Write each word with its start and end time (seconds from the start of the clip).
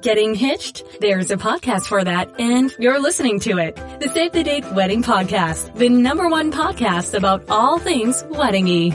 Getting 0.00 0.36
hitched? 0.36 0.84
There's 1.00 1.32
a 1.32 1.36
podcast 1.36 1.86
for 1.86 2.04
that, 2.04 2.38
and 2.38 2.72
you're 2.78 3.00
listening 3.00 3.40
to 3.40 3.58
it. 3.58 3.74
The 3.74 4.08
Save 4.14 4.30
the 4.30 4.44
Date 4.44 4.64
Wedding 4.72 5.02
Podcast, 5.02 5.74
the 5.74 5.88
number 5.88 6.28
one 6.28 6.52
podcast 6.52 7.14
about 7.14 7.42
all 7.48 7.80
things 7.80 8.22
weddingy. 8.24 8.94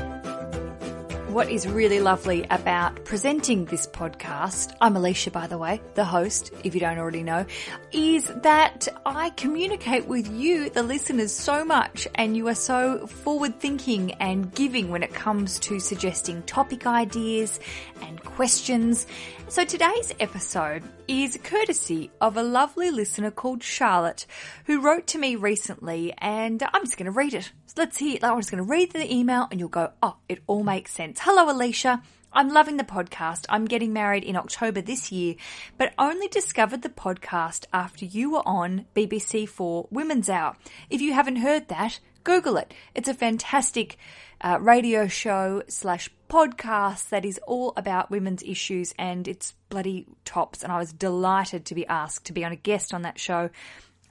What 1.30 1.50
is 1.50 1.68
really 1.68 2.00
lovely 2.00 2.46
about 2.50 3.04
presenting 3.06 3.66
this 3.66 3.88
podcast, 3.88 4.76
I'm 4.80 4.96
Alicia, 4.96 5.32
by 5.32 5.48
the 5.48 5.58
way, 5.58 5.82
the 5.96 6.06
host, 6.06 6.54
if 6.64 6.76
you 6.76 6.80
don't 6.80 7.00
already 7.00 7.24
know, 7.24 7.48
is 7.92 8.32
that 8.44 8.88
I 9.04 9.32
communicate 9.32 10.08
with 10.08 10.32
you, 10.32 10.70
the 10.70 10.84
listeners, 10.84 11.34
so 11.34 11.66
much 11.66 12.08
and 12.14 12.38
you 12.38 12.48
are 12.50 12.56
so 12.56 13.08
forward 13.08 13.60
thinking 13.60 14.12
and 14.22 14.54
giving 14.54 14.90
when 14.90 15.02
it 15.02 15.12
comes 15.14 15.58
to 15.62 15.80
suggesting 15.80 16.44
topic 16.44 16.86
ideas 16.86 17.60
and 18.04 18.24
questions. 18.24 19.08
So 19.54 19.64
today's 19.64 20.12
episode 20.20 20.82
is 21.08 21.38
courtesy 21.44 22.10
of 22.20 22.38
a 22.38 22.42
lovely 22.42 22.90
listener 22.90 23.30
called 23.30 23.62
Charlotte 23.62 24.26
who 24.66 24.82
wrote 24.82 25.06
to 25.06 25.20
me 25.20 25.36
recently 25.36 26.12
and 26.18 26.64
I'm 26.74 26.84
just 26.84 26.98
going 26.98 27.06
to 27.06 27.12
read 27.12 27.36
it. 27.36 27.52
So 27.68 27.76
let's 27.78 28.00
hear 28.00 28.16
it. 28.16 28.24
I'm 28.24 28.40
just 28.40 28.50
going 28.50 28.64
to 28.64 28.68
read 28.68 28.94
the 28.94 29.14
email 29.14 29.48
and 29.52 29.60
you'll 29.60 29.70
go, 29.70 29.92
oh, 30.02 30.16
it 30.28 30.42
all 30.48 30.64
makes 30.64 30.92
sense. 30.92 31.20
Hello, 31.22 31.52
Alicia. 31.52 32.02
I'm 32.34 32.50
loving 32.50 32.78
the 32.78 32.84
podcast. 32.84 33.46
I'm 33.48 33.66
getting 33.66 33.94
married 33.94 34.24
in 34.24 34.36
October 34.36 34.82
this 34.82 35.12
year, 35.12 35.36
but 35.78 35.94
only 36.00 36.28
discovered 36.30 36.82
the 36.82 36.90
podcast 36.90 37.66
after 37.72 38.06
you 38.06 38.32
were 38.32 38.48
on 38.48 38.88
BBC4 38.96 39.86
Women's 39.92 40.32
Hour. 40.32 40.58
If 40.90 41.00
you 41.00 41.14
haven't 41.14 41.36
heard 41.36 41.68
that, 41.68 42.00
Google 42.24 42.58
it. 42.58 42.74
It's 42.96 43.10
a 43.10 43.14
fantastic 43.14 43.98
uh, 44.44 44.60
radio 44.60 45.08
show 45.08 45.64
slash 45.68 46.10
podcast 46.30 47.10
that 47.10 47.24
is 47.26 47.40
all 47.48 47.74
about 47.78 48.12
women's 48.12 48.44
issues 48.44 48.94
and 49.00 49.28
it's 49.28 49.54
bloody 49.70 50.06
tops. 50.26 50.64
And 50.64 50.72
I 50.72 50.80
was 50.80 50.92
delighted 50.92 51.66
to 51.66 51.76
be 51.76 51.88
asked 51.88 52.26
to 52.26 52.34
be 52.34 52.44
on 52.44 52.52
a 52.52 52.58
guest 52.58 52.94
on 52.94 53.04
that 53.04 53.20
show. 53.20 53.50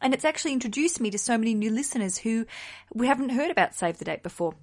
And 0.00 0.14
it's 0.14 0.24
actually 0.24 0.54
introduced 0.54 1.00
me 1.00 1.10
to 1.10 1.18
so 1.18 1.36
many 1.36 1.54
new 1.54 1.70
listeners 1.70 2.18
who 2.18 2.46
we 2.92 3.06
haven't 3.06 3.30
heard 3.30 3.50
about 3.50 3.74
Save 3.74 3.98
the 3.98 4.04
Date 4.04 4.22
before. 4.22 4.54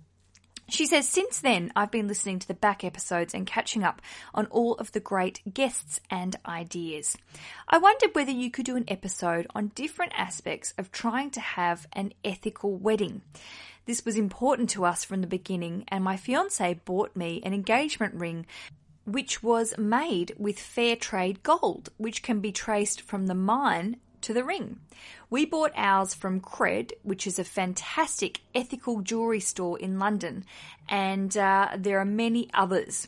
She 0.70 0.86
says, 0.86 1.10
since 1.10 1.40
then, 1.40 1.72
I've 1.76 1.90
been 1.90 2.08
listening 2.08 2.38
to 2.40 2.48
the 2.48 2.54
back 2.54 2.84
episodes 2.84 3.34
and 3.34 3.48
catching 3.48 3.84
up 3.84 4.02
on 4.36 4.46
all 4.48 4.76
of 4.76 4.92
the 4.92 5.00
great 5.00 5.42
guests 5.52 6.00
and 6.12 6.36
ideas. 6.46 7.18
I 7.68 7.80
wondered 7.80 8.14
whether 8.14 8.32
you 8.32 8.52
could 8.52 8.66
do 8.66 8.76
an 8.76 8.86
episode 8.88 9.48
on 9.56 9.72
different 9.74 10.14
aspects 10.16 10.74
of 10.78 10.92
trying 10.92 11.32
to 11.32 11.40
have 11.40 11.88
an 11.94 12.14
ethical 12.24 12.76
wedding. 12.76 13.22
This 13.86 14.06
was 14.06 14.18
important 14.18 14.70
to 14.72 14.86
us 14.86 15.04
from 15.04 15.22
the 15.22 15.28
beginning, 15.28 15.86
and 15.88 16.04
my 16.04 16.18
fiance 16.18 16.80
bought 16.86 17.16
me 17.16 17.42
an 17.44 17.54
engagement 17.54 18.16
ring 18.16 18.46
which 19.06 19.42
was 19.42 19.78
made 19.78 20.34
with 20.38 20.60
fair 20.60 20.96
trade 20.96 21.42
gold, 21.42 21.90
which 21.98 22.22
can 22.22 22.40
be 22.40 22.52
traced 22.52 23.02
from 23.02 23.26
the 23.26 23.34
mine 23.34 23.98
to 24.22 24.34
the 24.34 24.44
ring. 24.44 24.80
We 25.30 25.46
bought 25.46 25.72
ours 25.76 26.14
from 26.14 26.42
Cred, 26.42 26.92
which 27.04 27.26
is 27.26 27.40
a 27.40 27.44
fantastic 27.44 28.42
ethical 28.54 29.02
jewellery 29.02 29.40
store 29.40 29.80
in 29.80 29.98
London, 29.98 30.46
and 30.88 31.36
uh, 31.36 31.70
there 31.78 32.00
are 32.00 32.06
many 32.06 32.50
others. 32.54 33.08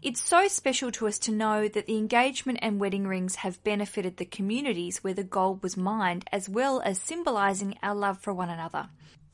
It's 0.00 0.22
so 0.22 0.46
special 0.48 0.92
to 0.92 1.08
us 1.08 1.18
to 1.20 1.32
know 1.32 1.66
that 1.66 1.86
the 1.86 1.96
engagement 1.96 2.58
and 2.62 2.78
wedding 2.78 3.06
rings 3.06 3.36
have 3.36 3.64
benefited 3.64 4.16
the 4.16 4.24
communities 4.24 5.02
where 5.02 5.14
the 5.14 5.24
gold 5.24 5.62
was 5.62 5.76
mined, 5.76 6.24
as 6.30 6.48
well 6.48 6.80
as 6.84 6.98
symbolising 7.00 7.76
our 7.82 7.94
love 7.94 8.20
for 8.20 8.32
one 8.32 8.50
another. 8.50 8.88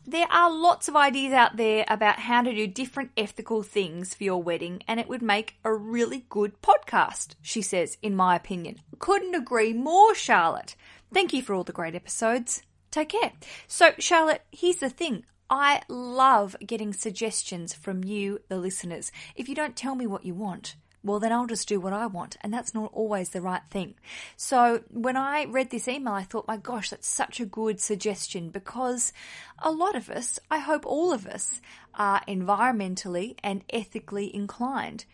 There 0.06 0.30
are 0.30 0.52
lots 0.52 0.86
of 0.86 0.96
ideas 0.96 1.32
out 1.32 1.56
there 1.56 1.86
about 1.88 2.18
how 2.18 2.42
to 2.42 2.54
do 2.54 2.66
different 2.66 3.12
ethical 3.16 3.62
things 3.62 4.12
for 4.12 4.22
your 4.22 4.42
wedding, 4.42 4.82
and 4.86 5.00
it 5.00 5.08
would 5.08 5.22
make 5.22 5.56
a 5.64 5.72
really 5.72 6.26
good 6.28 6.60
podcast, 6.60 7.36
she 7.40 7.62
says, 7.62 7.96
in 8.02 8.14
my 8.14 8.36
opinion. 8.36 8.80
Couldn't 8.98 9.34
agree 9.34 9.72
more, 9.72 10.14
Charlotte. 10.14 10.76
Thank 11.12 11.32
you 11.32 11.40
for 11.40 11.54
all 11.54 11.64
the 11.64 11.72
great 11.72 11.94
episodes. 11.94 12.62
Take 12.90 13.08
care. 13.08 13.32
So, 13.66 13.92
Charlotte, 13.98 14.42
here's 14.52 14.76
the 14.76 14.90
thing. 14.90 15.24
I 15.48 15.80
love 15.88 16.54
getting 16.64 16.92
suggestions 16.92 17.72
from 17.72 18.04
you, 18.04 18.40
the 18.48 18.58
listeners. 18.58 19.10
If 19.36 19.48
you 19.48 19.54
don't 19.54 19.74
tell 19.74 19.94
me 19.94 20.06
what 20.06 20.26
you 20.26 20.34
want, 20.34 20.76
well, 21.04 21.20
then 21.20 21.32
I'll 21.32 21.46
just 21.46 21.68
do 21.68 21.78
what 21.78 21.92
I 21.92 22.06
want. 22.06 22.36
And 22.40 22.52
that's 22.52 22.74
not 22.74 22.90
always 22.94 23.28
the 23.28 23.42
right 23.42 23.62
thing. 23.70 23.94
So 24.36 24.82
when 24.90 25.16
I 25.16 25.44
read 25.44 25.70
this 25.70 25.86
email, 25.86 26.14
I 26.14 26.22
thought, 26.22 26.48
my 26.48 26.56
gosh, 26.56 26.90
that's 26.90 27.06
such 27.06 27.40
a 27.40 27.46
good 27.46 27.80
suggestion 27.80 28.48
because 28.48 29.12
a 29.58 29.70
lot 29.70 29.94
of 29.94 30.08
us, 30.08 30.40
I 30.50 30.58
hope 30.58 30.86
all 30.86 31.12
of 31.12 31.26
us, 31.26 31.60
are 31.94 32.22
environmentally 32.26 33.36
and 33.44 33.62
ethically 33.70 34.34
inclined. 34.34 35.04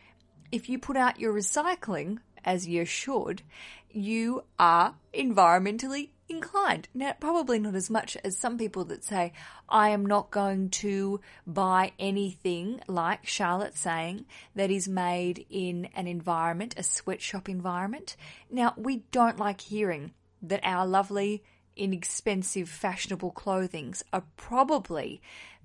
If 0.52 0.68
you 0.68 0.78
put 0.78 0.96
out 0.96 1.20
your 1.20 1.34
recycling, 1.34 2.18
as 2.44 2.66
you 2.66 2.84
should, 2.84 3.42
you 3.90 4.44
are 4.58 4.94
environmentally 5.12 6.10
inclined. 6.30 6.88
Now, 6.94 7.12
probably 7.18 7.58
not 7.58 7.74
as 7.74 7.90
much 7.90 8.16
as 8.24 8.38
some 8.38 8.56
people 8.56 8.84
that 8.86 9.04
say, 9.04 9.32
I 9.68 9.90
am 9.90 10.06
not 10.06 10.30
going 10.30 10.70
to 10.70 11.20
buy 11.46 11.92
anything 11.98 12.80
like 12.86 13.26
Charlotte 13.26 13.76
saying 13.76 14.24
that 14.54 14.70
is 14.70 14.88
made 14.88 15.44
in 15.50 15.88
an 15.94 16.06
environment, 16.06 16.74
a 16.76 16.82
sweatshop 16.82 17.48
environment. 17.48 18.16
Now, 18.50 18.74
we 18.76 19.04
don't 19.10 19.38
like 19.38 19.60
hearing 19.60 20.12
that 20.42 20.60
our 20.62 20.86
lovely, 20.86 21.42
inexpensive, 21.76 22.68
fashionable 22.68 23.32
clothings 23.32 24.02
are 24.12 24.24
probably 24.36 25.20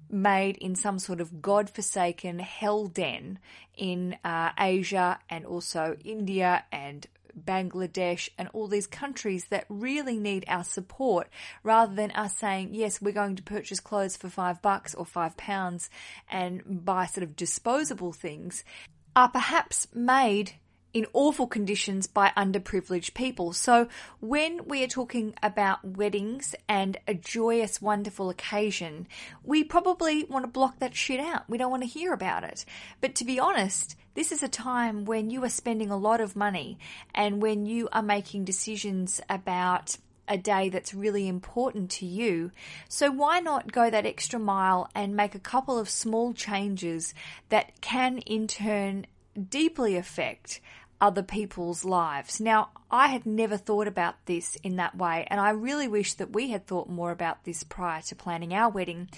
made 0.10 0.58
in 0.58 0.76
some 0.76 1.00
sort 1.00 1.20
of 1.20 1.42
god-forsaken 1.42 2.40
hell 2.40 2.88
den 2.88 3.40
in 3.76 4.16
uh, 4.24 4.52
Asia 4.60 5.20
and 5.30 5.46
also 5.46 5.98
India 6.04 6.64
and 6.72 7.08
Bangladesh 7.40 8.30
and 8.38 8.50
all 8.54 8.68
these 8.68 8.88
countries 8.88 9.46
that 9.46 9.66
really 9.70 10.18
need 10.18 10.46
our 10.48 10.64
support 10.64 11.28
rather 11.64 11.94
than 11.94 12.12
us 12.12 12.36
saying, 12.38 12.74
yes, 12.74 13.02
we're 13.02 13.12
going 13.12 13.36
to 13.36 13.44
purchase 13.44 13.80
clothes 13.80 14.18
for 14.18 14.30
five 14.30 14.62
bucks 14.62 14.96
or 14.96 15.06
five 15.06 15.36
pounds 15.38 15.90
and 16.30 16.86
buy 16.86 17.06
sort 17.06 17.24
of 17.24 17.36
disposable 17.36 18.14
things 18.14 18.64
are 19.16 19.30
perhaps 19.30 19.88
made 19.94 20.54
in 20.96 21.06
awful 21.12 21.46
conditions 21.46 22.08
by 22.08 22.32
underprivileged 22.38 23.14
people. 23.14 23.52
So 23.52 23.90
when 24.22 24.66
we 24.66 24.82
are 24.82 24.88
talking 24.88 25.34
about 25.44 25.84
weddings 25.84 26.56
and 26.70 26.98
a 27.06 27.14
joyous, 27.14 27.82
wonderful 27.82 28.30
occasion, 28.30 29.06
we 29.44 29.66
probably 29.66 30.24
want 30.24 30.46
to 30.46 30.50
block 30.52 30.80
that 30.80 30.96
shit 30.96 31.20
out. 31.20 31.50
We 31.50 31.58
don't 31.58 31.70
want 31.70 31.84
to 31.84 31.90
hear 31.90 32.14
about 32.14 32.46
it. 32.46 32.64
But 33.02 33.14
to 33.16 33.26
be 33.26 33.42
honest, 33.42 33.98
this 34.14 34.32
is 34.32 34.42
a 34.42 34.48
time 34.48 35.04
when 35.04 35.30
you 35.30 35.44
are 35.44 35.50
spending 35.50 35.90
a 35.90 35.98
lot 35.98 36.22
of 36.22 36.38
money 36.38 36.80
and 37.14 37.42
when 37.42 37.66
you 37.66 37.90
are 37.92 38.02
making 38.02 38.46
decisions 38.46 39.20
about 39.30 39.98
a 40.30 40.38
day 40.38 40.70
that's 40.70 40.94
really 40.94 41.28
important 41.28 41.92
to 41.92 42.06
you. 42.06 42.52
So 42.88 43.12
why 43.12 43.42
not 43.42 43.74
go 43.74 43.90
that 43.90 44.06
extra 44.06 44.40
mile 44.40 44.90
and 44.96 45.14
make 45.14 45.36
a 45.36 45.40
couple 45.40 45.78
of 45.78 45.90
small 45.90 46.34
changes 46.34 47.14
that 47.50 47.82
can 47.82 48.20
in 48.20 48.48
turn 48.48 49.08
deeply 49.50 49.98
affect 49.98 50.62
other 51.02 51.24
people's 51.24 51.86
lives. 51.86 52.40
Now, 52.40 52.70
I 52.90 53.08
had 53.08 53.26
never 53.26 53.58
thought 53.58 53.88
about 53.88 54.16
this 54.26 54.56
in 54.64 54.78
that 54.78 54.98
way, 54.98 55.28
and 55.30 55.40
I 55.40 55.52
really 55.52 55.88
wish 55.88 56.14
that 56.16 56.34
we 56.34 56.50
had 56.50 56.66
thought 56.66 56.90
more 56.90 57.12
about 57.12 57.44
this 57.44 57.64
prior 57.64 58.02
to 58.04 58.16
planning 58.16 58.54
our 58.54 58.70
wedding. 58.70 59.10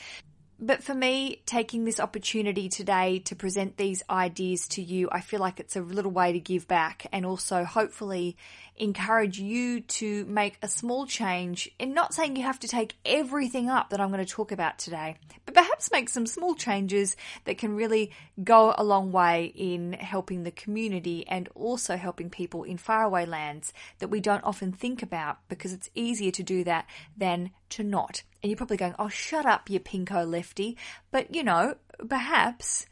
But 0.59 0.83
for 0.83 0.95
me, 0.95 1.43
taking 1.45 1.85
this 1.85 1.99
opportunity 1.99 2.67
today 2.67 3.19
to 3.25 3.35
present 3.35 3.77
these 3.77 4.01
ideas 4.09 4.67
to 4.69 4.81
you, 4.81 5.07
I 5.11 5.21
feel 5.21 5.39
like 5.39 5.59
it's 5.59 5.75
a 5.75 5.81
little 5.81 6.09
way 6.09 6.33
to 6.33 6.39
give 6.39 6.67
back 6.67 7.05
and 7.11 7.27
also 7.27 7.63
hopefully 7.63 8.37
encourage 8.75 9.39
you 9.39 9.81
to 9.81 10.25
make 10.25 10.57
a 10.63 10.67
small 10.67 11.05
change 11.05 11.69
in 11.77 11.93
not 11.93 12.13
saying 12.13 12.35
you 12.35 12.43
have 12.43 12.59
to 12.59 12.67
take 12.67 12.95
everything 13.05 13.69
up 13.69 13.91
that 13.91 14.01
I'm 14.01 14.11
going 14.11 14.25
to 14.25 14.31
talk 14.31 14.51
about 14.51 14.79
today, 14.79 15.17
but 15.45 15.53
perhaps 15.53 15.91
make 15.91 16.09
some 16.09 16.25
small 16.25 16.55
changes 16.55 17.15
that 17.45 17.59
can 17.59 17.75
really 17.75 18.11
go 18.43 18.73
a 18.75 18.83
long 18.83 19.11
way 19.11 19.53
in 19.55 19.93
helping 19.93 20.43
the 20.43 20.51
community 20.51 21.27
and 21.27 21.49
also 21.53 21.97
helping 21.97 22.31
people 22.31 22.63
in 22.63 22.77
faraway 22.77 23.27
lands 23.27 23.73
that 23.99 24.09
we 24.09 24.19
don't 24.19 24.43
often 24.43 24.71
think 24.71 25.03
about 25.03 25.37
because 25.49 25.71
it's 25.71 25.89
easier 25.93 26.31
to 26.31 26.43
do 26.43 26.63
that 26.63 26.87
than 27.15 27.51
to 27.69 27.83
not. 27.83 28.23
And 28.41 28.49
you're 28.49 28.57
probably 28.57 28.77
going, 28.77 28.95
oh, 28.99 29.09
shut 29.09 29.45
up, 29.45 29.69
you 29.69 29.79
pinko 29.79 30.29
lefty. 30.29 30.77
But, 31.11 31.33
you 31.33 31.43
know, 31.43 31.75
perhaps 32.07 32.85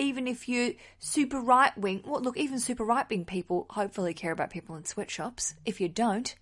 even 0.00 0.26
if 0.26 0.48
you're 0.48 0.72
super 0.98 1.40
right 1.40 1.76
wing, 1.76 2.02
well, 2.06 2.20
look, 2.20 2.36
even 2.36 2.58
super 2.58 2.84
right 2.84 3.08
wing 3.08 3.24
people 3.24 3.66
hopefully 3.70 4.14
care 4.14 4.32
about 4.32 4.50
people 4.50 4.76
in 4.76 4.84
sweatshops. 4.84 5.54
If 5.64 5.80
you 5.80 5.88
don't, 5.88 6.34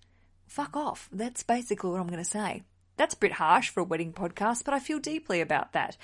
fuck 0.47 0.75
off. 0.77 1.09
That's 1.11 1.43
basically 1.43 1.89
what 1.89 1.99
I'm 1.99 2.07
going 2.07 2.23
to 2.23 2.29
say. 2.29 2.63
That's 2.95 3.13
a 3.13 3.17
bit 3.17 3.33
harsh 3.33 3.69
for 3.69 3.79
a 3.79 3.85
wedding 3.85 4.11
podcast, 4.11 4.65
but 4.65 4.73
I 4.73 4.79
feel 4.79 4.99
deeply 4.99 5.39
about 5.39 5.71
that. 5.71 5.95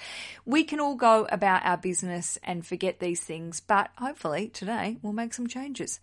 We 0.45 0.63
can 0.63 0.79
all 0.79 0.95
go 0.95 1.27
about 1.29 1.65
our 1.65 1.75
business 1.77 2.37
and 2.41 2.65
forget 2.65 2.99
these 2.99 3.19
things, 3.21 3.59
but 3.59 3.89
hopefully 3.97 4.47
today 4.47 4.97
we'll 5.01 5.11
make 5.11 5.33
some 5.33 5.47
changes. 5.47 5.99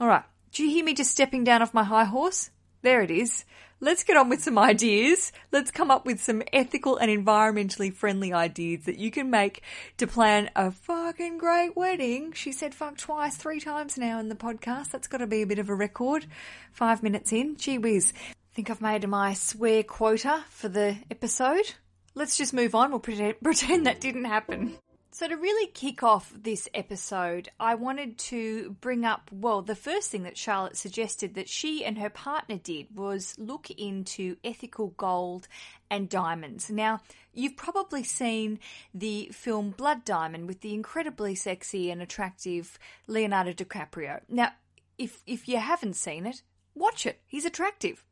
All 0.00 0.06
right. 0.06 0.24
Do 0.52 0.64
you 0.64 0.70
hear 0.70 0.84
me 0.84 0.94
just 0.94 1.10
stepping 1.10 1.44
down 1.44 1.62
off 1.62 1.74
my 1.74 1.84
high 1.84 2.04
horse? 2.04 2.50
There 2.82 3.02
it 3.02 3.10
is. 3.10 3.44
Let's 3.82 4.04
get 4.04 4.18
on 4.18 4.28
with 4.28 4.42
some 4.42 4.58
ideas. 4.58 5.32
Let's 5.52 5.70
come 5.70 5.90
up 5.90 6.04
with 6.04 6.22
some 6.22 6.42
ethical 6.52 6.98
and 6.98 7.10
environmentally 7.10 7.94
friendly 7.94 8.30
ideas 8.30 8.84
that 8.84 8.98
you 8.98 9.10
can 9.10 9.30
make 9.30 9.62
to 9.96 10.06
plan 10.06 10.50
a 10.54 10.70
fucking 10.70 11.38
great 11.38 11.74
wedding. 11.74 12.32
She 12.32 12.52
said 12.52 12.74
fuck 12.74 12.98
twice, 12.98 13.36
three 13.36 13.58
times 13.58 13.96
now 13.96 14.20
in 14.20 14.28
the 14.28 14.34
podcast. 14.34 14.90
That's 14.90 15.08
got 15.08 15.18
to 15.18 15.26
be 15.26 15.40
a 15.40 15.46
bit 15.46 15.58
of 15.58 15.70
a 15.70 15.74
record. 15.74 16.26
Five 16.72 17.02
minutes 17.02 17.32
in. 17.32 17.56
Gee 17.56 17.78
whiz. 17.78 18.12
I 18.14 18.34
Think 18.54 18.68
I've 18.68 18.82
made 18.82 19.08
my 19.08 19.32
swear 19.32 19.82
quota 19.82 20.44
for 20.50 20.68
the 20.68 20.96
episode. 21.10 21.72
Let's 22.14 22.36
just 22.36 22.52
move 22.52 22.74
on. 22.74 22.90
We'll 22.90 23.00
pretend, 23.00 23.40
pretend 23.42 23.86
that 23.86 24.02
didn't 24.02 24.26
happen. 24.26 24.76
So, 25.12 25.26
to 25.26 25.34
really 25.34 25.66
kick 25.66 26.04
off 26.04 26.32
this 26.40 26.68
episode, 26.72 27.48
I 27.58 27.74
wanted 27.74 28.16
to 28.18 28.76
bring 28.80 29.04
up 29.04 29.28
well, 29.32 29.60
the 29.60 29.74
first 29.74 30.08
thing 30.08 30.22
that 30.22 30.38
Charlotte 30.38 30.76
suggested 30.76 31.34
that 31.34 31.48
she 31.48 31.84
and 31.84 31.98
her 31.98 32.10
partner 32.10 32.58
did 32.58 32.96
was 32.96 33.34
look 33.36 33.70
into 33.72 34.36
ethical 34.44 34.94
gold 34.96 35.48
and 35.90 36.08
diamonds. 36.08 36.70
Now, 36.70 37.00
you've 37.34 37.56
probably 37.56 38.04
seen 38.04 38.60
the 38.94 39.30
film 39.32 39.72
Blood 39.72 40.04
Diamond 40.04 40.46
with 40.46 40.60
the 40.60 40.74
incredibly 40.74 41.34
sexy 41.34 41.90
and 41.90 42.00
attractive 42.00 42.78
Leonardo 43.08 43.52
DiCaprio. 43.52 44.20
Now, 44.28 44.52
if, 44.96 45.24
if 45.26 45.48
you 45.48 45.58
haven't 45.58 45.96
seen 45.96 46.24
it, 46.24 46.42
watch 46.76 47.04
it. 47.04 47.20
He's 47.26 47.44
attractive. 47.44 48.04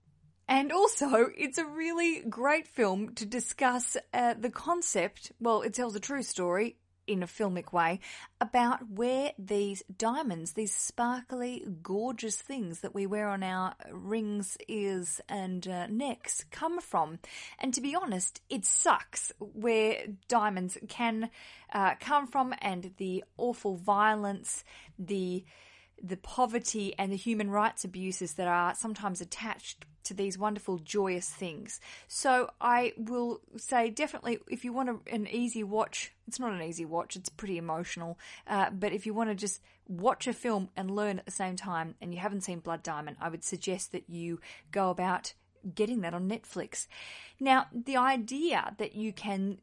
And 0.48 0.72
also, 0.72 1.28
it's 1.36 1.58
a 1.58 1.64
really 1.64 2.22
great 2.22 2.66
film 2.66 3.14
to 3.14 3.24
discuss 3.24 3.96
uh, 4.12 4.34
the 4.36 4.50
concept. 4.50 5.30
Well, 5.38 5.62
it 5.62 5.74
tells 5.74 5.94
a 5.94 6.00
true 6.00 6.24
story 6.24 6.76
in 7.08 7.22
a 7.22 7.26
filmic 7.26 7.72
way 7.72 7.98
about 8.40 8.88
where 8.90 9.32
these 9.38 9.82
diamonds, 9.96 10.52
these 10.52 10.74
sparkly, 10.74 11.66
gorgeous 11.82 12.36
things 12.36 12.80
that 12.80 12.94
we 12.94 13.06
wear 13.06 13.28
on 13.28 13.42
our 13.42 13.74
rings, 13.90 14.58
ears, 14.68 15.20
and 15.28 15.66
uh, 15.66 15.86
necks 15.88 16.44
come 16.50 16.80
from. 16.80 17.18
And 17.58 17.72
to 17.74 17.80
be 17.80 17.94
honest, 17.94 18.42
it 18.48 18.64
sucks 18.64 19.32
where 19.38 20.04
diamonds 20.28 20.76
can 20.88 21.30
uh, 21.72 21.94
come 21.98 22.26
from 22.26 22.54
and 22.60 22.92
the 22.98 23.24
awful 23.38 23.76
violence, 23.76 24.64
the 24.98 25.44
the 26.02 26.16
poverty 26.16 26.94
and 26.98 27.12
the 27.12 27.16
human 27.16 27.50
rights 27.50 27.84
abuses 27.84 28.34
that 28.34 28.48
are 28.48 28.74
sometimes 28.74 29.20
attached 29.20 29.84
to 30.04 30.14
these 30.14 30.38
wonderful, 30.38 30.78
joyous 30.78 31.28
things. 31.28 31.80
So 32.06 32.50
I 32.60 32.94
will 32.96 33.40
say 33.56 33.90
definitely 33.90 34.38
if 34.48 34.64
you 34.64 34.72
want 34.72 34.88
a, 34.88 35.14
an 35.14 35.26
easy 35.26 35.62
watch, 35.62 36.12
it's 36.26 36.40
not 36.40 36.52
an 36.52 36.62
easy 36.62 36.84
watch, 36.84 37.14
it's 37.14 37.28
pretty 37.28 37.58
emotional. 37.58 38.18
Uh, 38.46 38.70
but 38.70 38.92
if 38.92 39.06
you 39.06 39.12
want 39.12 39.30
to 39.30 39.34
just 39.34 39.60
watch 39.86 40.26
a 40.26 40.32
film 40.32 40.70
and 40.76 40.90
learn 40.90 41.18
at 41.18 41.26
the 41.26 41.30
same 41.30 41.56
time 41.56 41.94
and 42.00 42.14
you 42.14 42.20
haven't 42.20 42.42
seen 42.42 42.60
Blood 42.60 42.82
Diamond, 42.82 43.16
I 43.20 43.28
would 43.28 43.44
suggest 43.44 43.92
that 43.92 44.08
you 44.08 44.40
go 44.70 44.90
about 44.90 45.34
getting 45.74 46.00
that 46.02 46.14
on 46.14 46.28
Netflix. 46.28 46.86
Now, 47.40 47.66
the 47.72 47.96
idea 47.96 48.74
that 48.78 48.94
you 48.94 49.12
can 49.12 49.58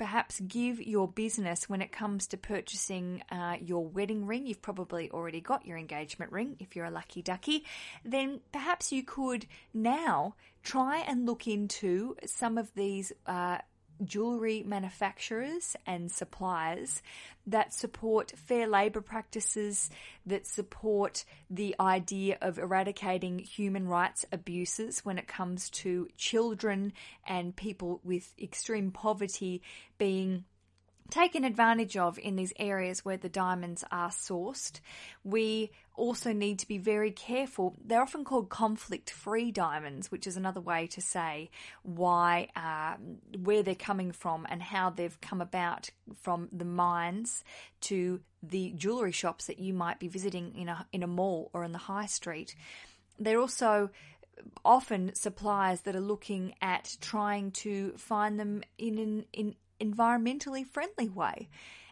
perhaps 0.00 0.40
give 0.40 0.80
your 0.80 1.06
business 1.06 1.68
when 1.68 1.82
it 1.82 1.92
comes 1.92 2.26
to 2.28 2.38
purchasing 2.38 3.22
uh, 3.30 3.56
your 3.60 3.86
wedding 3.86 4.24
ring. 4.24 4.46
You've 4.46 4.62
probably 4.62 5.10
already 5.10 5.42
got 5.42 5.66
your 5.66 5.76
engagement 5.76 6.32
ring 6.32 6.56
if 6.58 6.74
you're 6.74 6.86
a 6.86 6.90
lucky 6.90 7.20
ducky. 7.20 7.66
Then 8.02 8.40
perhaps 8.50 8.92
you 8.92 9.04
could 9.04 9.44
now 9.74 10.36
try 10.62 11.00
and 11.00 11.26
look 11.26 11.46
into 11.46 12.16
some 12.24 12.56
of 12.56 12.72
these 12.74 13.12
uh, 13.26 13.58
jewellery 14.04 14.62
manufacturers 14.66 15.76
and 15.86 16.10
suppliers 16.10 17.02
that 17.46 17.72
support 17.72 18.32
fair 18.36 18.66
labour 18.66 19.00
practices, 19.00 19.90
that 20.26 20.46
support 20.46 21.24
the 21.48 21.74
idea 21.80 22.38
of 22.40 22.58
eradicating 22.58 23.38
human 23.38 23.88
rights 23.88 24.24
abuses 24.32 25.04
when 25.04 25.18
it 25.18 25.26
comes 25.26 25.70
to 25.70 26.08
children 26.16 26.92
and 27.26 27.56
people 27.56 28.00
with 28.04 28.32
extreme 28.40 28.90
poverty 28.90 29.62
being 29.98 30.44
taken 31.10 31.44
advantage 31.44 31.96
of 31.96 32.18
in 32.18 32.36
these 32.36 32.52
areas 32.58 33.04
where 33.04 33.16
the 33.16 33.28
diamonds 33.28 33.84
are 33.90 34.10
sourced. 34.10 34.80
We 35.24 35.70
also 35.94 36.32
need 36.32 36.58
to 36.60 36.68
be 36.68 36.78
very 36.78 37.10
careful. 37.10 37.76
They're 37.84 38.02
often 38.02 38.24
called 38.24 38.48
conflict 38.48 39.10
free 39.10 39.52
diamonds, 39.52 40.10
which 40.10 40.26
is 40.26 40.36
another 40.36 40.60
way 40.60 40.86
to 40.88 41.00
say 41.00 41.50
why, 41.82 42.48
um, 42.56 43.18
where 43.42 43.62
they're 43.62 43.74
coming 43.74 44.12
from 44.12 44.46
and 44.48 44.62
how 44.62 44.90
they've 44.90 45.20
come 45.20 45.40
about 45.40 45.90
from 46.20 46.48
the 46.52 46.64
mines 46.64 47.44
to 47.82 48.20
the 48.42 48.72
jewellery 48.72 49.12
shops 49.12 49.46
that 49.46 49.58
you 49.58 49.74
might 49.74 49.98
be 49.98 50.08
visiting 50.08 50.54
in 50.56 50.68
a, 50.68 50.86
in 50.92 51.02
a 51.02 51.06
mall 51.06 51.50
or 51.52 51.64
in 51.64 51.72
the 51.72 51.78
high 51.78 52.06
street. 52.06 52.54
They're 53.18 53.40
also 53.40 53.90
often 54.64 55.14
suppliers 55.14 55.82
that 55.82 55.96
are 55.96 56.00
looking 56.00 56.54
at 56.62 56.96
trying 57.00 57.50
to 57.50 57.92
find 57.96 58.40
them 58.40 58.62
in 58.78 58.98
an 58.98 59.24
in 59.32 59.54
environmentally 59.80 60.66
friendly 60.66 61.08
way. 61.08 61.48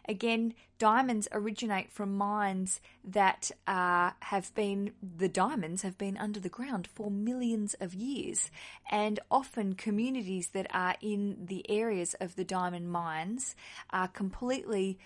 Again, 0.07 0.55
diamonds 0.79 1.27
originate 1.31 1.91
from 1.91 2.17
mines 2.17 2.81
that 3.03 3.51
uh, 3.67 4.11
have 4.21 4.51
been, 4.55 4.93
the 5.03 5.29
diamonds 5.29 5.83
have 5.83 5.99
been 5.99 6.17
under 6.17 6.39
the 6.39 6.49
ground 6.49 6.87
for 6.87 7.11
millions 7.11 7.75
of 7.79 7.93
years. 7.93 8.49
And 8.89 9.19
often 9.29 9.75
communities 9.75 10.47
that 10.53 10.65
are 10.73 10.95
in 10.99 11.45
the 11.45 11.63
areas 11.69 12.15
of 12.19 12.35
the 12.35 12.43
diamond 12.43 12.91
mines 12.91 13.55
are 13.91 14.07
completely 14.07 14.97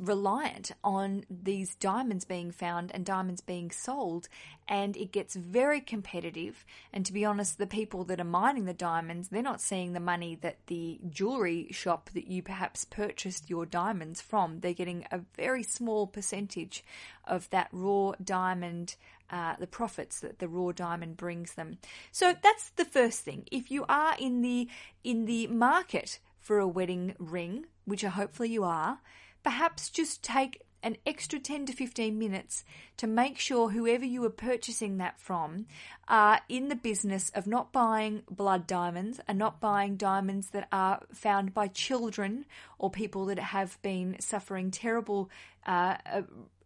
reliant 0.00 0.72
on 0.82 1.24
these 1.30 1.74
diamonds 1.76 2.24
being 2.24 2.50
found 2.50 2.90
and 2.92 3.04
diamonds 3.04 3.40
being 3.40 3.70
sold, 3.70 4.28
and 4.68 4.96
it 4.96 5.12
gets 5.12 5.34
very 5.34 5.80
competitive. 5.80 6.64
And 6.92 7.04
to 7.06 7.12
be 7.12 7.24
honest, 7.24 7.58
the 7.58 7.66
people 7.66 8.04
that 8.04 8.20
are 8.20 8.24
mining 8.24 8.64
the 8.64 8.74
diamonds, 8.74 9.28
they're 9.28 9.42
not 9.42 9.60
seeing 9.60 9.92
the 9.92 10.00
money 10.00 10.36
that 10.42 10.58
the 10.66 11.00
jewelry 11.08 11.68
shop 11.70 12.10
that 12.14 12.28
you 12.28 12.42
perhaps 12.42 12.84
purchased 12.84 13.50
your 13.50 13.66
diamonds 13.66 14.20
from. 14.20 14.60
They're 14.60 14.72
getting 14.72 15.06
a 15.10 15.20
very 15.36 15.62
small 15.62 16.06
percentage 16.06 16.84
of 17.24 17.48
that 17.50 17.68
raw 17.72 18.12
diamond 18.22 18.96
uh, 19.30 19.54
the 19.58 19.66
profits 19.66 20.20
that 20.20 20.40
the 20.40 20.48
raw 20.48 20.72
diamond 20.72 21.16
brings 21.16 21.54
them. 21.54 21.78
So 22.10 22.34
that's 22.42 22.70
the 22.70 22.84
first 22.84 23.20
thing. 23.20 23.44
If 23.50 23.70
you 23.70 23.84
are 23.88 24.16
in 24.18 24.42
the 24.42 24.68
in 25.04 25.26
the 25.26 25.46
market 25.46 26.18
for 26.40 26.58
a 26.58 26.66
wedding 26.66 27.14
ring, 27.18 27.66
which 27.84 28.02
hopefully 28.02 28.50
you 28.50 28.64
are, 28.64 28.98
perhaps 29.42 29.90
just 29.90 30.22
take 30.22 30.62
an 30.82 30.96
extra 31.06 31.38
10 31.38 31.66
to 31.66 31.72
15 31.72 32.18
minutes 32.18 32.64
to 32.96 33.06
make 33.06 33.38
sure 33.38 33.70
whoever 33.70 34.04
you 34.04 34.24
are 34.24 34.30
purchasing 34.30 34.98
that 34.98 35.20
from 35.20 35.66
are 36.08 36.40
in 36.48 36.68
the 36.68 36.76
business 36.76 37.30
of 37.34 37.46
not 37.46 37.72
buying 37.72 38.22
blood 38.30 38.66
diamonds 38.66 39.20
and 39.28 39.38
not 39.38 39.60
buying 39.60 39.96
diamonds 39.96 40.50
that 40.50 40.66
are 40.72 41.00
found 41.12 41.52
by 41.52 41.68
children 41.68 42.46
or 42.78 42.90
people 42.90 43.26
that 43.26 43.38
have 43.38 43.80
been 43.82 44.16
suffering 44.20 44.70
terrible 44.70 45.30
uh, 45.66 45.96
uh, 46.10 46.22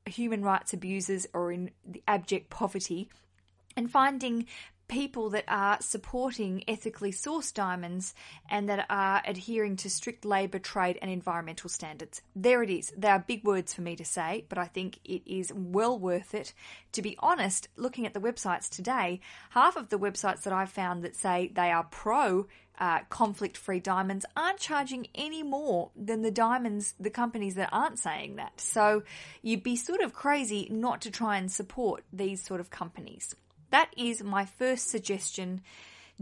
human 0.07 0.43
rights 0.43 0.73
abuses 0.73 1.27
or 1.33 1.51
in 1.51 1.71
abject 2.07 2.51
poverty. 2.51 3.09
And 3.77 3.91
finding 3.91 4.47
people 4.89 5.31
that 5.31 5.45
are 5.49 5.79
supporting 5.81 6.65
ethically 6.69 7.13
sourced 7.13 7.55
diamonds 7.55 8.15
and 8.49 8.69
that 8.69 8.87
are 8.91 9.23
adhering 9.25 9.77
to 9.77 9.91
strict 9.91 10.25
labour, 10.25 10.59
trade, 10.59 10.99
and 11.01 11.11
environmental 11.11 11.71
standards. 11.71 12.23
There 12.37 12.63
it 12.63 12.71
is. 12.71 12.93
They 12.97 13.09
are 13.09 13.25
big 13.27 13.45
words 13.45 13.75
for 13.75 13.83
me 13.83 13.97
to 13.97 14.05
say, 14.05 14.45
but 14.49 14.59
I 14.59 14.67
think 14.67 14.99
it 15.05 15.23
is 15.27 15.53
well 15.55 15.99
worth 15.99 16.35
it. 16.35 16.53
To 16.93 17.03
be 17.03 17.17
honest, 17.19 17.69
looking 17.77 18.07
at 18.07 18.15
the 18.15 18.21
websites 18.21 18.69
today, 18.69 19.21
half 19.51 19.77
of 19.77 19.89
the 19.89 19.99
websites 19.99 20.43
that 20.43 20.53
I've 20.53 20.71
found 20.71 21.03
that 21.03 21.17
say 21.17 21.51
they 21.55 21.71
are 21.71 21.85
pro 21.85 22.47
uh, 22.79 23.01
conflict 23.09 23.57
free 23.57 23.81
diamonds 23.81 24.27
aren't 24.37 24.59
charging 24.59 25.07
any 25.15 25.43
more 25.43 25.91
than 25.97 26.23
the 26.23 26.31
diamonds, 26.31 26.95
the 26.99 27.11
companies 27.11 27.55
that 27.55 27.69
aren't 27.73 27.99
saying 27.99 28.37
that. 28.37 28.61
So 28.61 29.05
you'd 29.43 29.63
be 29.63 29.77
sort 29.77 30.01
of 30.01 30.13
crazy 30.13 30.69
not 30.71 31.03
to 31.03 31.11
try 31.11 31.37
and 31.37 31.51
support 31.51 32.05
these 32.13 32.43
sort 32.43 32.61
of 32.61 32.71
companies. 32.71 33.35
That 33.75 33.93
is 33.97 34.23
my 34.23 34.45
first 34.45 34.89
suggestion. 34.89 35.61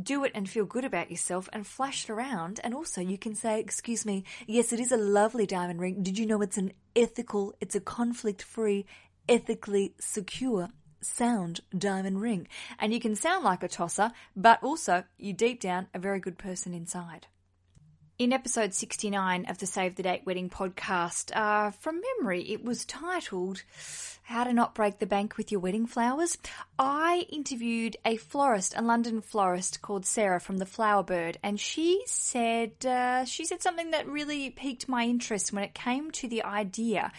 Do 0.03 0.25
it 0.25 0.33
and 0.35 0.49
feel 0.49 0.65
good 0.65 0.87
about 0.87 1.11
yourself 1.11 1.51
and 1.53 1.67
flash 1.67 2.05
it 2.05 2.11
around. 2.11 2.61
And 2.65 2.73
also, 2.73 3.03
you 3.03 3.19
can 3.19 3.35
say, 3.35 3.61
Excuse 3.61 4.07
me, 4.07 4.25
yes, 4.47 4.73
it 4.73 4.81
is 4.81 4.91
a 4.91 4.97
lovely 4.97 5.45
diamond 5.45 5.79
ring. 5.79 6.03
Did 6.03 6.19
you 6.19 6.25
know 6.25 6.41
it's 6.41 6.57
an 6.57 6.73
ethical, 6.97 7.55
it's 7.61 7.75
a 7.75 7.81
conflict 7.81 8.43
free, 8.43 8.87
ethically 9.29 9.95
secure 10.01 10.71
sound 11.03 11.61
diamond 11.77 12.23
ring? 12.23 12.49
And 12.79 12.95
you 12.95 13.01
can 13.01 13.17
sound 13.17 13.45
like 13.45 13.63
a 13.63 13.69
tosser, 13.69 14.13
but 14.35 14.63
also, 14.63 15.05
you 15.19 15.35
deep 15.35 15.61
down, 15.61 15.89
a 15.93 15.99
very 15.99 16.21
good 16.21 16.39
person 16.39 16.73
inside. 16.73 17.27
In 18.19 18.33
episode 18.33 18.73
69 18.73 19.45
of 19.45 19.59
the 19.59 19.67
Save 19.67 19.97
the 19.97 20.05
Date 20.05 20.23
Wedding 20.25 20.49
podcast, 20.49 21.37
uh, 21.37 21.71
from 21.73 22.01
memory, 22.19 22.51
it 22.51 22.65
was 22.65 22.87
titled 22.87 23.63
How 24.33 24.45
to 24.45 24.55
Not 24.55 24.75
Break 24.75 24.99
the 24.99 25.05
Bank 25.05 25.37
with 25.37 25.53
Your 25.53 25.61
Wedding 25.61 25.85
Flowers. 25.85 26.39
I 26.79 27.27
interviewed 27.29 27.99
a 28.03 28.17
florist, 28.17 28.73
a 28.75 28.81
London 28.81 29.21
florist 29.21 29.83
called 29.83 30.07
Sarah 30.07 30.41
from 30.41 30.57
the 30.57 30.65
Flower 30.65 31.03
Bird, 31.03 31.37
and 31.43 31.61
she 31.61 32.03
said, 32.07 32.73
uh, 32.87 33.27
she 33.27 33.45
said 33.45 33.61
something 33.61 33.91
that 33.91 34.09
really 34.09 34.49
piqued 34.49 34.89
my 34.89 35.05
interest 35.05 35.53
when 35.53 35.63
it 35.63 35.75
came 35.75 36.11
to 36.13 36.29
the 36.29 36.43
idea 36.45 37.13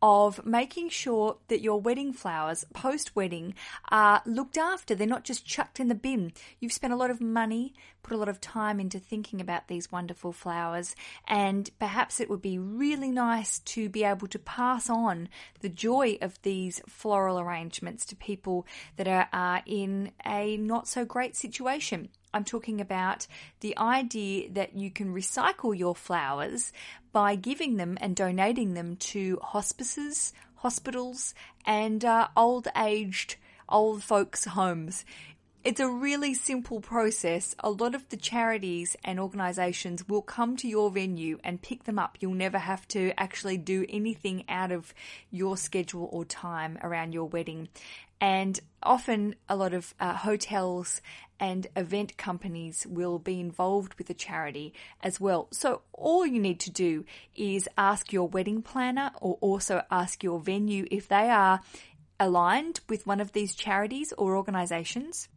of 0.00 0.46
making 0.46 0.90
sure 0.90 1.38
that 1.48 1.60
your 1.60 1.80
wedding 1.80 2.12
flowers 2.12 2.64
post 2.72 3.16
wedding 3.16 3.56
are 3.88 4.22
looked 4.24 4.56
after. 4.56 4.94
They're 4.94 5.08
not 5.08 5.24
just 5.24 5.44
chucked 5.44 5.80
in 5.80 5.88
the 5.88 5.96
bin. 5.96 6.32
You've 6.60 6.72
spent 6.72 6.92
a 6.92 6.96
lot 6.96 7.10
of 7.10 7.20
money, 7.20 7.74
put 8.04 8.14
a 8.14 8.18
lot 8.18 8.28
of 8.28 8.40
time 8.40 8.78
into 8.78 9.00
thinking 9.00 9.40
about 9.40 9.66
these 9.66 9.90
wonderful 9.90 10.32
flowers, 10.32 10.94
and 11.26 11.68
perhaps 11.80 12.20
it 12.20 12.30
would 12.30 12.40
be 12.40 12.58
really 12.60 13.10
nice 13.10 13.58
to 13.58 13.88
be 13.88 14.04
able 14.04 14.28
to 14.28 14.38
pass 14.38 14.88
on 14.88 15.28
the 15.62 15.68
joy 15.68 16.16
of 16.22 16.40
these 16.60 16.82
floral 16.86 17.40
arrangements 17.40 18.04
to 18.04 18.14
people 18.14 18.66
that 18.96 19.08
are, 19.08 19.28
are 19.32 19.62
in 19.64 20.12
a 20.26 20.58
not 20.58 20.86
so 20.86 21.06
great 21.06 21.34
situation. 21.34 22.10
I'm 22.34 22.44
talking 22.44 22.82
about 22.82 23.26
the 23.60 23.76
idea 23.78 24.50
that 24.50 24.76
you 24.76 24.90
can 24.90 25.14
recycle 25.14 25.76
your 25.76 25.96
flowers 25.96 26.70
by 27.12 27.34
giving 27.34 27.76
them 27.76 27.96
and 28.00 28.14
donating 28.14 28.74
them 28.74 28.96
to 28.96 29.38
hospices, 29.42 30.34
hospitals, 30.56 31.34
and 31.64 32.04
uh, 32.04 32.28
old 32.36 32.68
aged 32.76 33.36
old 33.70 34.02
folks' 34.02 34.44
homes. 34.44 35.04
It's 35.62 35.78
a 35.78 35.90
really 35.90 36.32
simple 36.32 36.80
process. 36.80 37.54
A 37.58 37.68
lot 37.68 37.94
of 37.94 38.08
the 38.08 38.16
charities 38.16 38.96
and 39.04 39.20
organisations 39.20 40.08
will 40.08 40.22
come 40.22 40.56
to 40.56 40.66
your 40.66 40.90
venue 40.90 41.38
and 41.44 41.60
pick 41.60 41.84
them 41.84 41.98
up. 41.98 42.16
You'll 42.18 42.32
never 42.32 42.56
have 42.56 42.88
to 42.88 43.12
actually 43.20 43.58
do 43.58 43.84
anything 43.90 44.44
out 44.48 44.72
of 44.72 44.94
your 45.30 45.58
schedule 45.58 46.08
or 46.10 46.24
time 46.24 46.78
around 46.82 47.12
your 47.12 47.26
wedding. 47.26 47.68
And 48.22 48.58
often 48.82 49.34
a 49.50 49.56
lot 49.56 49.74
of 49.74 49.94
uh, 50.00 50.14
hotels 50.14 51.02
and 51.38 51.66
event 51.76 52.16
companies 52.16 52.86
will 52.88 53.18
be 53.18 53.38
involved 53.38 53.92
with 53.98 54.06
the 54.06 54.14
charity 54.14 54.72
as 55.02 55.20
well. 55.20 55.48
So 55.50 55.82
all 55.92 56.24
you 56.24 56.40
need 56.40 56.60
to 56.60 56.70
do 56.70 57.04
is 57.36 57.68
ask 57.76 58.14
your 58.14 58.28
wedding 58.28 58.62
planner 58.62 59.10
or 59.20 59.36
also 59.42 59.82
ask 59.90 60.24
your 60.24 60.40
venue 60.40 60.86
if 60.90 61.06
they 61.06 61.28
are 61.28 61.60
aligned 62.18 62.80
with 62.88 63.06
one 63.06 63.20
of 63.20 63.32
these 63.32 63.54
charities 63.54 64.14
or 64.16 64.38
organisations. 64.38 65.28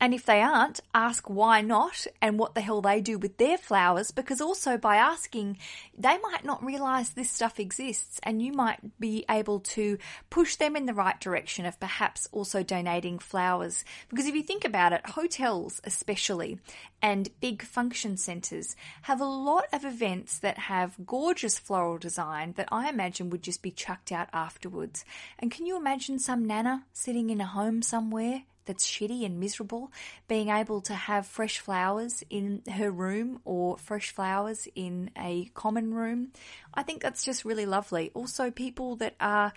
And 0.00 0.14
if 0.14 0.24
they 0.24 0.40
aren't, 0.40 0.80
ask 0.94 1.28
why 1.28 1.60
not 1.60 2.06
and 2.22 2.38
what 2.38 2.54
the 2.54 2.60
hell 2.60 2.80
they 2.80 3.00
do 3.00 3.18
with 3.18 3.36
their 3.36 3.58
flowers 3.58 4.12
because 4.12 4.40
also 4.40 4.76
by 4.78 4.96
asking, 4.96 5.58
they 5.96 6.18
might 6.18 6.44
not 6.44 6.64
realize 6.64 7.10
this 7.10 7.30
stuff 7.30 7.58
exists 7.58 8.20
and 8.22 8.40
you 8.40 8.52
might 8.52 8.78
be 9.00 9.24
able 9.28 9.58
to 9.60 9.98
push 10.30 10.54
them 10.54 10.76
in 10.76 10.86
the 10.86 10.94
right 10.94 11.20
direction 11.20 11.66
of 11.66 11.80
perhaps 11.80 12.28
also 12.30 12.62
donating 12.62 13.18
flowers. 13.18 13.84
Because 14.08 14.26
if 14.26 14.36
you 14.36 14.42
think 14.42 14.64
about 14.64 14.92
it, 14.92 15.04
hotels 15.04 15.80
especially 15.82 16.60
and 17.02 17.28
big 17.40 17.62
function 17.62 18.16
centers 18.16 18.76
have 19.02 19.20
a 19.20 19.24
lot 19.24 19.66
of 19.72 19.84
events 19.84 20.38
that 20.38 20.58
have 20.58 21.06
gorgeous 21.06 21.58
floral 21.58 21.98
design 21.98 22.54
that 22.56 22.68
I 22.70 22.88
imagine 22.88 23.30
would 23.30 23.42
just 23.42 23.62
be 23.62 23.70
chucked 23.70 24.12
out 24.12 24.28
afterwards. 24.32 25.04
And 25.38 25.50
can 25.50 25.66
you 25.66 25.76
imagine 25.76 26.18
some 26.18 26.46
nana 26.46 26.84
sitting 26.92 27.30
in 27.30 27.40
a 27.40 27.46
home 27.46 27.82
somewhere 27.82 28.42
that's 28.68 28.86
shitty 28.86 29.26
and 29.26 29.40
miserable, 29.40 29.90
being 30.28 30.50
able 30.50 30.80
to 30.82 30.94
have 30.94 31.26
fresh 31.26 31.58
flowers 31.58 32.22
in 32.30 32.62
her 32.70 32.90
room 32.90 33.40
or 33.44 33.76
fresh 33.78 34.10
flowers 34.10 34.68
in 34.76 35.10
a 35.18 35.50
common 35.54 35.92
room, 35.92 36.28
I 36.74 36.84
think 36.84 37.02
that's 37.02 37.24
just 37.24 37.44
really 37.44 37.66
lovely. 37.66 38.12
Also, 38.14 38.52
people 38.52 38.94
that 38.96 39.16
are 39.18 39.52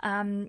um, 0.00 0.48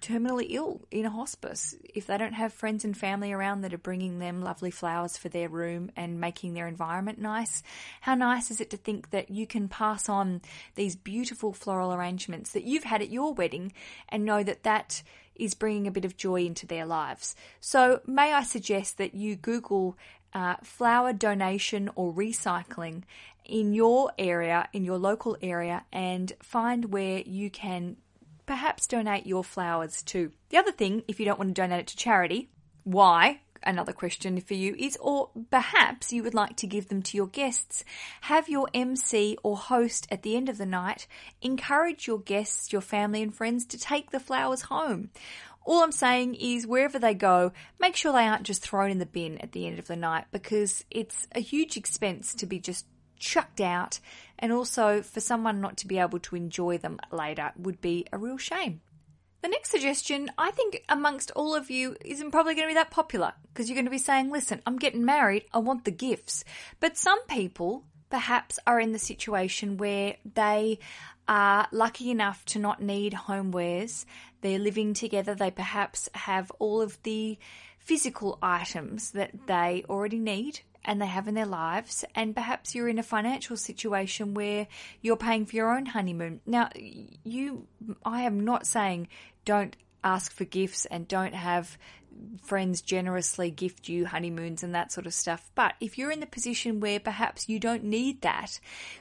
terminally 0.00 0.46
ill 0.48 0.80
in 0.90 1.04
a 1.04 1.10
hospice, 1.10 1.74
if 1.94 2.06
they 2.06 2.16
don't 2.16 2.32
have 2.32 2.52
friends 2.52 2.84
and 2.84 2.96
family 2.96 3.32
around 3.32 3.60
that 3.60 3.74
are 3.74 3.78
bringing 3.78 4.18
them 4.18 4.40
lovely 4.40 4.70
flowers 4.70 5.18
for 5.18 5.28
their 5.28 5.48
room 5.48 5.90
and 5.96 6.20
making 6.20 6.54
their 6.54 6.66
environment 6.66 7.18
nice, 7.18 7.62
how 8.00 8.14
nice 8.14 8.50
is 8.50 8.60
it 8.60 8.70
to 8.70 8.76
think 8.76 9.10
that 9.10 9.30
you 9.30 9.46
can 9.46 9.68
pass 9.68 10.08
on 10.08 10.40
these 10.74 10.96
beautiful 10.96 11.52
floral 11.52 11.92
arrangements 11.92 12.52
that 12.52 12.64
you've 12.64 12.84
had 12.84 13.02
at 13.02 13.10
your 13.10 13.34
wedding 13.34 13.72
and 14.08 14.24
know 14.24 14.42
that 14.42 14.62
that 14.62 15.02
is 15.38 15.54
bringing 15.54 15.86
a 15.86 15.90
bit 15.90 16.04
of 16.04 16.16
joy 16.16 16.44
into 16.44 16.66
their 16.66 16.86
lives. 16.86 17.36
So, 17.60 18.00
may 18.06 18.32
I 18.32 18.42
suggest 18.42 18.98
that 18.98 19.14
you 19.14 19.36
Google 19.36 19.96
uh, 20.32 20.56
flower 20.62 21.12
donation 21.12 21.90
or 21.94 22.12
recycling 22.12 23.02
in 23.44 23.72
your 23.72 24.12
area, 24.18 24.68
in 24.72 24.84
your 24.84 24.98
local 24.98 25.36
area, 25.40 25.84
and 25.92 26.32
find 26.42 26.86
where 26.86 27.20
you 27.20 27.50
can 27.50 27.96
perhaps 28.46 28.86
donate 28.86 29.26
your 29.26 29.44
flowers 29.44 30.02
to. 30.02 30.32
The 30.50 30.58
other 30.58 30.72
thing, 30.72 31.02
if 31.08 31.18
you 31.18 31.26
don't 31.26 31.38
want 31.38 31.54
to 31.54 31.60
donate 31.60 31.80
it 31.80 31.86
to 31.88 31.96
charity, 31.96 32.50
why? 32.84 33.40
Another 33.62 33.92
question 33.92 34.40
for 34.40 34.54
you 34.54 34.74
is, 34.78 34.96
or 35.00 35.30
perhaps 35.50 36.12
you 36.12 36.22
would 36.22 36.34
like 36.34 36.56
to 36.56 36.66
give 36.66 36.88
them 36.88 37.02
to 37.02 37.16
your 37.16 37.26
guests. 37.26 37.84
Have 38.22 38.48
your 38.48 38.68
MC 38.74 39.36
or 39.42 39.56
host 39.56 40.06
at 40.10 40.22
the 40.22 40.36
end 40.36 40.48
of 40.48 40.58
the 40.58 40.66
night 40.66 41.06
encourage 41.42 42.06
your 42.06 42.18
guests, 42.18 42.72
your 42.72 42.82
family 42.82 43.22
and 43.22 43.34
friends 43.34 43.64
to 43.66 43.78
take 43.78 44.10
the 44.10 44.20
flowers 44.20 44.62
home. 44.62 45.10
All 45.64 45.82
I'm 45.82 45.92
saying 45.92 46.36
is 46.36 46.66
wherever 46.66 46.98
they 46.98 47.12
go, 47.12 47.52
make 47.78 47.94
sure 47.94 48.12
they 48.12 48.26
aren't 48.26 48.44
just 48.44 48.62
thrown 48.62 48.90
in 48.90 48.98
the 48.98 49.06
bin 49.06 49.38
at 49.38 49.52
the 49.52 49.66
end 49.66 49.78
of 49.78 49.86
the 49.86 49.96
night 49.96 50.24
because 50.32 50.84
it's 50.90 51.28
a 51.34 51.40
huge 51.40 51.76
expense 51.76 52.34
to 52.36 52.46
be 52.46 52.58
just 52.58 52.86
chucked 53.18 53.60
out 53.60 54.00
and 54.38 54.52
also 54.52 55.02
for 55.02 55.20
someone 55.20 55.60
not 55.60 55.76
to 55.78 55.86
be 55.86 55.98
able 55.98 56.20
to 56.20 56.36
enjoy 56.36 56.78
them 56.78 56.98
later 57.10 57.52
would 57.56 57.80
be 57.80 58.06
a 58.12 58.18
real 58.18 58.38
shame. 58.38 58.80
The 59.40 59.48
next 59.48 59.70
suggestion, 59.70 60.30
I 60.36 60.50
think, 60.50 60.82
amongst 60.88 61.30
all 61.32 61.54
of 61.54 61.70
you, 61.70 61.96
isn't 62.04 62.32
probably 62.32 62.54
going 62.54 62.66
to 62.66 62.70
be 62.70 62.74
that 62.74 62.90
popular 62.90 63.34
because 63.48 63.68
you're 63.68 63.76
going 63.76 63.84
to 63.84 63.90
be 63.90 63.98
saying, 63.98 64.30
listen, 64.30 64.60
I'm 64.66 64.78
getting 64.78 65.04
married, 65.04 65.44
I 65.54 65.58
want 65.58 65.84
the 65.84 65.92
gifts. 65.92 66.44
But 66.80 66.96
some 66.96 67.24
people 67.26 67.84
perhaps 68.10 68.58
are 68.66 68.80
in 68.80 68.92
the 68.92 68.98
situation 68.98 69.76
where 69.76 70.16
they 70.34 70.80
are 71.28 71.68
lucky 71.70 72.10
enough 72.10 72.44
to 72.46 72.58
not 72.58 72.82
need 72.82 73.12
homewares. 73.12 74.06
They're 74.40 74.58
living 74.58 74.94
together, 74.94 75.34
they 75.34 75.50
perhaps 75.50 76.08
have 76.14 76.50
all 76.58 76.82
of 76.82 77.00
the 77.02 77.38
physical 77.78 78.38
items 78.42 79.12
that 79.12 79.46
they 79.46 79.84
already 79.88 80.18
need 80.18 80.60
and 80.84 81.00
they 81.00 81.06
have 81.06 81.28
in 81.28 81.34
their 81.34 81.46
lives, 81.46 82.04
and 82.14 82.34
perhaps 82.34 82.74
you're 82.74 82.88
in 82.88 82.98
a 82.98 83.02
financial 83.02 83.56
situation 83.56 84.34
where 84.34 84.66
you're 85.02 85.16
paying 85.16 85.44
for 85.44 85.56
your 85.56 85.74
own 85.74 85.86
honeymoon. 85.86 86.40
Now, 86.46 86.70
you, 86.74 87.66
I 88.04 88.22
am 88.22 88.40
not 88.40 88.66
saying 88.66 89.08
don't 89.44 89.76
ask 90.04 90.32
for 90.32 90.44
gifts 90.44 90.86
and 90.86 91.08
don't 91.08 91.34
have 91.34 91.76
friends 92.42 92.80
generously 92.80 93.50
gift 93.50 93.88
you 93.88 94.06
honeymoons 94.06 94.62
and 94.62 94.74
that 94.74 94.92
sort 94.92 95.06
of 95.06 95.14
stuff. 95.14 95.50
But 95.54 95.74
if 95.80 95.98
you're 95.98 96.10
in 96.10 96.20
the 96.20 96.26
position 96.26 96.80
where 96.80 97.00
perhaps 97.00 97.48
you 97.48 97.58
don't 97.58 97.84
need 97.84 98.22
that, 98.22 98.58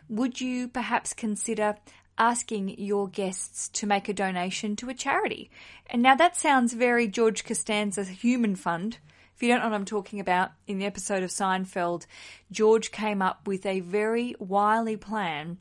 would 0.10 0.40
you 0.42 0.68
perhaps 0.68 1.14
consider 1.14 1.78
asking 2.18 2.80
your 2.80 3.08
guests 3.08 3.70
to 3.70 3.88
make 3.88 4.10
a 4.10 4.14
donation 4.14 4.76
to 4.78 4.90
a 4.90 4.94
charity? 4.94 5.50
And 5.90 6.02
now 6.02 6.16
that 6.16 6.36
sounds 6.36 6.74
very 6.74 7.08
George 7.08 7.44
Costanza's 7.44 8.10
Human 8.10 8.56
Fund 8.56 8.98
if 9.38 9.44
you 9.44 9.50
don't 9.50 9.60
know 9.60 9.70
what 9.70 9.76
I'm 9.76 9.86
talking 9.86 10.20
about, 10.20 10.50
in 10.66 10.80
the 10.80 10.86
episode 10.86 11.22
of 11.22 11.30
Seinfeld, 11.30 12.08
George 12.52 12.90
came 12.90 13.22
up 13.22 13.46
with 13.46 13.68
a 13.68 13.82
very 13.82 14.36
wily 14.40 14.98
plan. 14.98 15.60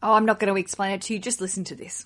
Oh, 0.00 0.12
I'm 0.12 0.24
not 0.24 0.38
going 0.38 0.54
to 0.54 0.60
explain 0.60 0.92
it 0.92 1.02
to 1.02 1.14
you, 1.14 1.18
just 1.18 1.40
listen 1.40 1.64
to 1.64 1.74
this. 1.74 2.04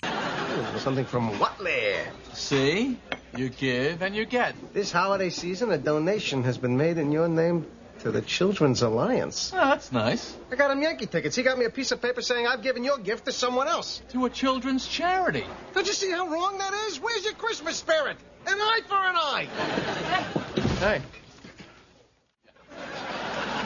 Something 0.77 1.05
from 1.05 1.29
Whatley. 1.33 2.03
See? 2.33 2.97
You 3.37 3.49
give 3.49 4.01
and 4.01 4.15
you 4.15 4.25
get. 4.25 4.55
This 4.73 4.91
holiday 4.91 5.29
season, 5.29 5.71
a 5.71 5.77
donation 5.77 6.41
has 6.45 6.57
been 6.57 6.77
made 6.77 6.97
in 6.97 7.11
your 7.11 7.27
name 7.27 7.67
to 7.99 8.09
the 8.09 8.23
Children's 8.23 8.81
Alliance. 8.81 9.51
Oh, 9.53 9.69
that's 9.69 9.91
nice. 9.91 10.35
I 10.51 10.55
got 10.55 10.71
him 10.71 10.81
Yankee 10.81 11.05
tickets. 11.05 11.35
He 11.35 11.43
got 11.43 11.59
me 11.59 11.65
a 11.65 11.69
piece 11.69 11.91
of 11.91 12.01
paper 12.01 12.23
saying 12.23 12.47
I've 12.47 12.63
given 12.63 12.83
your 12.83 12.97
gift 12.97 13.25
to 13.25 13.31
someone 13.31 13.67
else. 13.67 14.01
To 14.13 14.25
a 14.25 14.31
children's 14.31 14.87
charity. 14.87 15.45
Don't 15.75 15.85
you 15.85 15.93
see 15.93 16.09
how 16.09 16.27
wrong 16.27 16.57
that 16.57 16.73
is? 16.87 16.99
Where's 16.99 17.23
your 17.23 17.35
Christmas 17.35 17.77
spirit? 17.77 18.17
An 18.47 18.59
eye 18.59 18.81
for 18.87 18.95
an 18.95 19.15
eye. 19.15 20.27
Hey. 20.83 21.01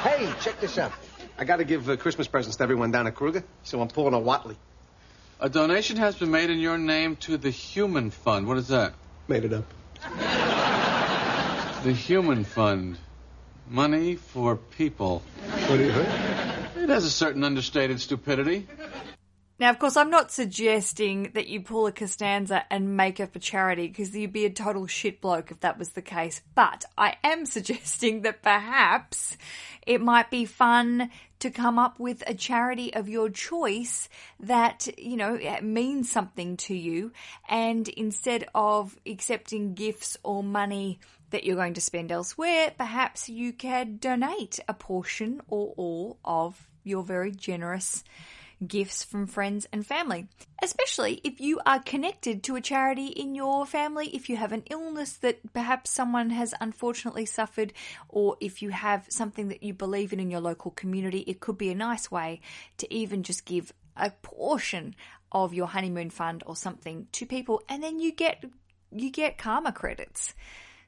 Hey, 0.03 0.31
check 0.39 0.59
this 0.62 0.77
out. 0.77 0.91
I 1.36 1.45
got 1.45 1.55
to 1.55 1.63
give 1.63 1.89
uh, 1.89 1.97
Christmas 1.97 2.27
presents 2.27 2.57
to 2.57 2.63
everyone 2.63 2.91
down 2.91 3.07
at 3.07 3.15
Kruger, 3.15 3.43
so 3.63 3.81
I'm 3.81 3.88
pulling 3.88 4.13
a 4.13 4.19
Whatley. 4.19 4.55
A 5.39 5.50
donation 5.50 5.97
has 5.97 6.15
been 6.15 6.29
made 6.29 6.51
in 6.51 6.59
your 6.59 6.77
name 6.77 7.15
to 7.21 7.38
the 7.38 7.50
Human 7.50 8.12
Fund. 8.12 8.45
What 8.45 8.57
is 8.57 8.67
that? 8.67 8.93
Made 9.27 9.45
it 9.45 9.53
up. 9.53 9.65
The 11.83 11.91
Human 11.91 12.43
Fund. 12.43 13.00
Money 13.67 14.13
for 14.15 14.55
people. 14.55 15.24
What 15.50 15.77
do 15.77 15.86
you 15.86 15.93
think? 15.93 16.09
It 16.83 16.89
has 16.89 17.03
a 17.03 17.09
certain 17.09 17.43
understated 17.43 18.00
stupidity. 18.00 18.67
Now, 19.59 19.71
of 19.71 19.79
course, 19.79 19.97
I'm 19.97 20.11
not 20.11 20.31
suggesting 20.31 21.31
that 21.33 21.47
you 21.47 21.61
pull 21.61 21.87
a 21.87 21.91
Costanza 21.91 22.63
and 22.69 22.95
make 22.95 23.19
up 23.19 23.35
a 23.35 23.39
charity 23.39 23.87
because 23.87 24.15
you'd 24.15 24.31
be 24.31 24.45
a 24.45 24.51
total 24.51 24.85
shit 24.85 25.19
bloke 25.19 25.49
if 25.49 25.61
that 25.61 25.79
was 25.79 25.89
the 25.89 26.03
case. 26.03 26.41
But 26.53 26.85
I 26.95 27.15
am 27.23 27.45
suggesting 27.47 28.21
that 28.21 28.43
perhaps 28.43 29.35
it 29.87 29.99
might 29.99 30.29
be 30.29 30.45
fun 30.45 31.09
to 31.39 31.49
come 31.49 31.79
up 31.79 31.99
with 31.99 32.23
a 32.27 32.35
charity 32.35 32.93
of 32.93 33.09
your 33.09 33.29
choice 33.29 34.09
that, 34.39 34.87
you 34.95 35.17
know, 35.17 35.35
eh, 35.35 35.61
means 35.61 36.11
something 36.11 36.57
to 36.57 36.75
you. 36.75 37.11
And 37.49 37.87
instead 37.87 38.47
of 38.53 38.95
accepting 39.07 39.73
gifts 39.73 40.17
or 40.21 40.43
money 40.43 40.99
that 41.31 41.45
you're 41.45 41.55
going 41.55 41.73
to 41.73 41.81
spend 41.81 42.11
elsewhere, 42.11 42.73
perhaps 42.77 43.27
you 43.27 43.53
can 43.53 43.97
donate 43.97 44.59
a 44.67 44.73
portion 44.75 45.41
or 45.47 45.73
all 45.77 46.19
of 46.23 46.67
your 46.83 47.03
very 47.03 47.31
generous 47.31 48.03
gifts 48.65 49.03
from 49.03 49.27
friends 49.27 49.67
and 49.71 49.85
family. 49.85 50.27
Especially 50.61 51.21
if 51.23 51.39
you 51.39 51.59
are 51.65 51.79
connected 51.79 52.43
to 52.43 52.55
a 52.55 52.61
charity 52.61 53.07
in 53.07 53.35
your 53.35 53.65
family, 53.65 54.07
if 54.07 54.29
you 54.29 54.37
have 54.37 54.51
an 54.51 54.63
illness 54.71 55.13
that 55.17 55.53
perhaps 55.53 55.91
someone 55.91 56.29
has 56.31 56.53
unfortunately 56.59 57.25
suffered, 57.25 57.73
or 58.09 58.37
if 58.39 58.61
you 58.61 58.69
have 58.69 59.05
something 59.09 59.49
that 59.49 59.63
you 59.63 59.73
believe 59.73 60.13
in 60.13 60.19
in 60.19 60.31
your 60.31 60.41
local 60.41 60.71
community, 60.71 61.19
it 61.19 61.39
could 61.39 61.57
be 61.57 61.69
a 61.69 61.75
nice 61.75 62.09
way 62.09 62.41
to 62.77 62.91
even 62.93 63.23
just 63.23 63.45
give 63.45 63.73
a 63.95 64.11
portion 64.21 64.95
of 65.31 65.53
your 65.53 65.67
honeymoon 65.67 66.09
fund 66.09 66.43
or 66.45 66.55
something 66.55 67.07
to 67.11 67.25
people 67.25 67.61
and 67.67 67.83
then 67.83 67.99
you 67.99 68.11
get 68.11 68.43
you 68.91 69.11
get 69.11 69.37
karma 69.37 69.71
credits. 69.71 70.33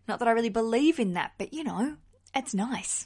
Not 0.08 0.20
that 0.20 0.28
I 0.28 0.32
really 0.32 0.50
believe 0.50 1.00
in 1.00 1.14
that, 1.14 1.34
but 1.38 1.54
you 1.54 1.64
know, 1.64 1.98
it's 2.34 2.54
nice. 2.54 3.06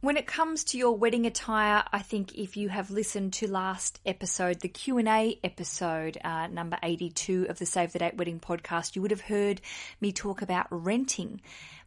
When 0.00 0.16
it 0.16 0.28
comes 0.28 0.62
to 0.64 0.78
your 0.78 0.96
wedding 0.96 1.26
attire, 1.26 1.82
I 1.90 1.98
think 2.02 2.36
if 2.36 2.56
you 2.56 2.68
have 2.68 2.92
listened 2.92 3.32
to 3.32 3.50
last 3.50 3.98
episode, 4.06 4.60
the 4.60 4.68
Q&A 4.68 5.40
episode, 5.42 6.16
uh, 6.22 6.46
number 6.46 6.78
82 6.84 7.46
of 7.48 7.58
the 7.58 7.66
Save 7.66 7.92
the 7.92 7.98
Date 7.98 8.16
Wedding 8.16 8.38
podcast, 8.38 8.94
you 8.94 9.02
would 9.02 9.10
have 9.10 9.22
heard 9.22 9.60
me 10.00 10.12
talk 10.12 10.40
about 10.40 10.68
renting 10.70 11.40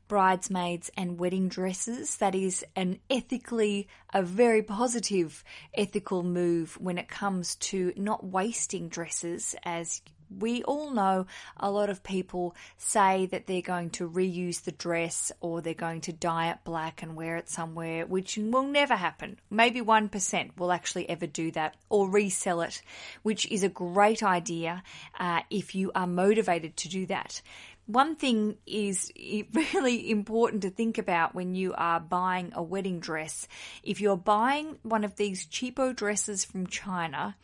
bridesmaids 0.10 0.91
and 0.98 1.22
wedding 1.22 1.48
dresses. 1.48 2.18
That 2.18 2.36
is 2.36 2.65
an 2.75 3.00
ethically, 3.10 3.88
a 4.13 4.22
very 4.22 4.62
positive 4.62 5.41
ethical 5.74 6.22
move 6.22 6.77
when 6.82 6.98
it 6.98 7.08
comes 7.08 7.56
to 7.56 7.94
not 7.96 8.25
wasting 8.25 8.89
dresses 8.89 9.56
as 9.63 10.01
we 10.39 10.63
all 10.63 10.91
know 10.91 11.25
a 11.57 11.71
lot 11.71 11.89
of 11.89 12.03
people 12.03 12.55
say 12.77 13.25
that 13.27 13.47
they're 13.47 13.61
going 13.61 13.89
to 13.91 14.09
reuse 14.09 14.63
the 14.63 14.71
dress 14.71 15.31
or 15.41 15.61
they're 15.61 15.73
going 15.73 16.01
to 16.01 16.13
dye 16.13 16.50
it 16.51 16.59
black 16.63 17.01
and 17.01 17.15
wear 17.15 17.38
it 17.38 17.50
somewhere, 17.50 18.05
which 18.05 18.38
will 18.38 18.63
never 18.63 18.95
happen. 18.95 19.39
Maybe 19.50 19.81
1% 19.81 20.57
will 20.57 20.71
actually 20.71 21.09
ever 21.09 21.27
do 21.27 21.51
that 21.51 21.75
or 21.89 22.09
resell 22.09 22.61
it, 22.61 22.81
which 23.23 23.45
is 23.51 23.63
a 23.63 23.69
great 23.69 24.23
idea 24.23 24.83
uh, 25.19 25.41
if 25.50 25.75
you 25.75 25.91
are 25.95 26.07
motivated 26.07 26.77
to 26.77 26.89
do 26.89 27.05
that. 27.07 27.41
One 27.88 28.15
thing 28.15 28.57
is 28.65 29.11
really 29.73 30.09
important 30.09 30.61
to 30.61 30.69
think 30.69 30.97
about 30.97 31.35
when 31.35 31.55
you 31.55 31.73
are 31.73 32.00
buying 32.00 32.51
a 32.55 32.63
wedding 32.63 33.00
dress. 33.00 33.47
If 33.83 34.00
you're 34.00 34.17
buying 34.17 34.77
one 34.83 35.03
of 35.03 35.15
these 35.15 35.45
cheapo 35.45 35.95
dresses 35.95 36.45
from 36.45 36.67
China, 36.67 37.35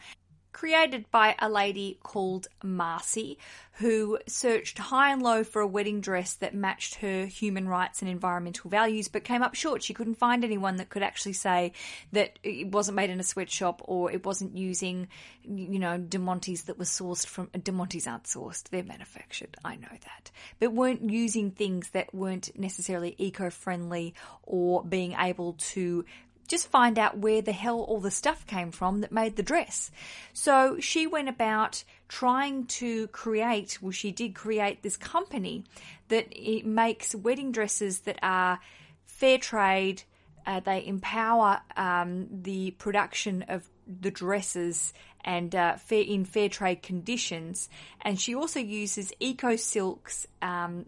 created 0.53 1.09
by 1.11 1.35
a 1.39 1.49
lady 1.49 1.97
called 2.03 2.47
Marcy, 2.63 3.37
who 3.73 4.19
searched 4.27 4.77
high 4.77 5.11
and 5.11 5.21
low 5.21 5.43
for 5.43 5.61
a 5.61 5.67
wedding 5.67 6.01
dress 6.01 6.33
that 6.35 6.53
matched 6.53 6.95
her 6.95 7.25
human 7.25 7.67
rights 7.67 8.01
and 8.01 8.11
environmental 8.11 8.69
values, 8.69 9.07
but 9.07 9.23
came 9.23 9.41
up 9.41 9.55
short. 9.55 9.83
She 9.83 9.93
couldn't 9.93 10.15
find 10.15 10.43
anyone 10.43 10.75
that 10.75 10.89
could 10.89 11.03
actually 11.03 11.33
say 11.33 11.71
that 12.11 12.37
it 12.43 12.67
wasn't 12.71 12.97
made 12.97 13.09
in 13.09 13.19
a 13.19 13.23
sweatshop 13.23 13.81
or 13.85 14.11
it 14.11 14.25
wasn't 14.25 14.57
using, 14.57 15.07
you 15.43 15.79
know, 15.79 15.97
diamantes 15.97 16.65
that 16.65 16.77
was 16.77 16.89
sourced 16.89 17.25
from, 17.25 17.47
diamantes 17.47 18.07
aren't 18.07 18.25
sourced, 18.25 18.63
they're 18.69 18.83
manufactured, 18.83 19.57
I 19.63 19.75
know 19.77 19.87
that, 19.89 20.31
but 20.59 20.73
weren't 20.73 21.09
using 21.09 21.51
things 21.51 21.89
that 21.91 22.13
weren't 22.13 22.57
necessarily 22.59 23.15
eco-friendly 23.17 24.13
or 24.43 24.83
being 24.83 25.15
able 25.17 25.53
to 25.53 26.05
just 26.51 26.67
find 26.67 26.99
out 26.99 27.17
where 27.17 27.41
the 27.41 27.53
hell 27.53 27.79
all 27.79 28.01
the 28.01 28.11
stuff 28.11 28.45
came 28.45 28.71
from 28.71 29.01
that 29.01 29.11
made 29.11 29.37
the 29.37 29.43
dress. 29.43 29.89
So 30.33 30.79
she 30.79 31.07
went 31.07 31.29
about 31.29 31.83
trying 32.09 32.65
to 32.65 33.07
create, 33.07 33.81
well, 33.81 33.91
she 33.91 34.11
did 34.11 34.35
create 34.35 34.83
this 34.83 34.97
company 34.97 35.63
that 36.09 36.27
it 36.31 36.65
makes 36.65 37.15
wedding 37.15 37.53
dresses 37.53 38.01
that 38.01 38.19
are 38.21 38.59
fair 39.05 39.37
trade. 39.37 40.03
Uh, 40.45 40.59
they 40.59 40.85
empower 40.85 41.61
um, 41.77 42.27
the 42.29 42.71
production 42.71 43.43
of 43.47 43.67
the 43.87 44.11
dresses 44.11 44.93
and 45.23 45.55
uh, 45.55 45.77
fair 45.77 46.03
in 46.03 46.25
fair 46.25 46.49
trade 46.49 46.81
conditions. 46.83 47.69
And 48.01 48.19
she 48.19 48.35
also 48.35 48.59
uses 48.59 49.13
eco 49.19 49.55
silks 49.55 50.27
um, 50.41 50.85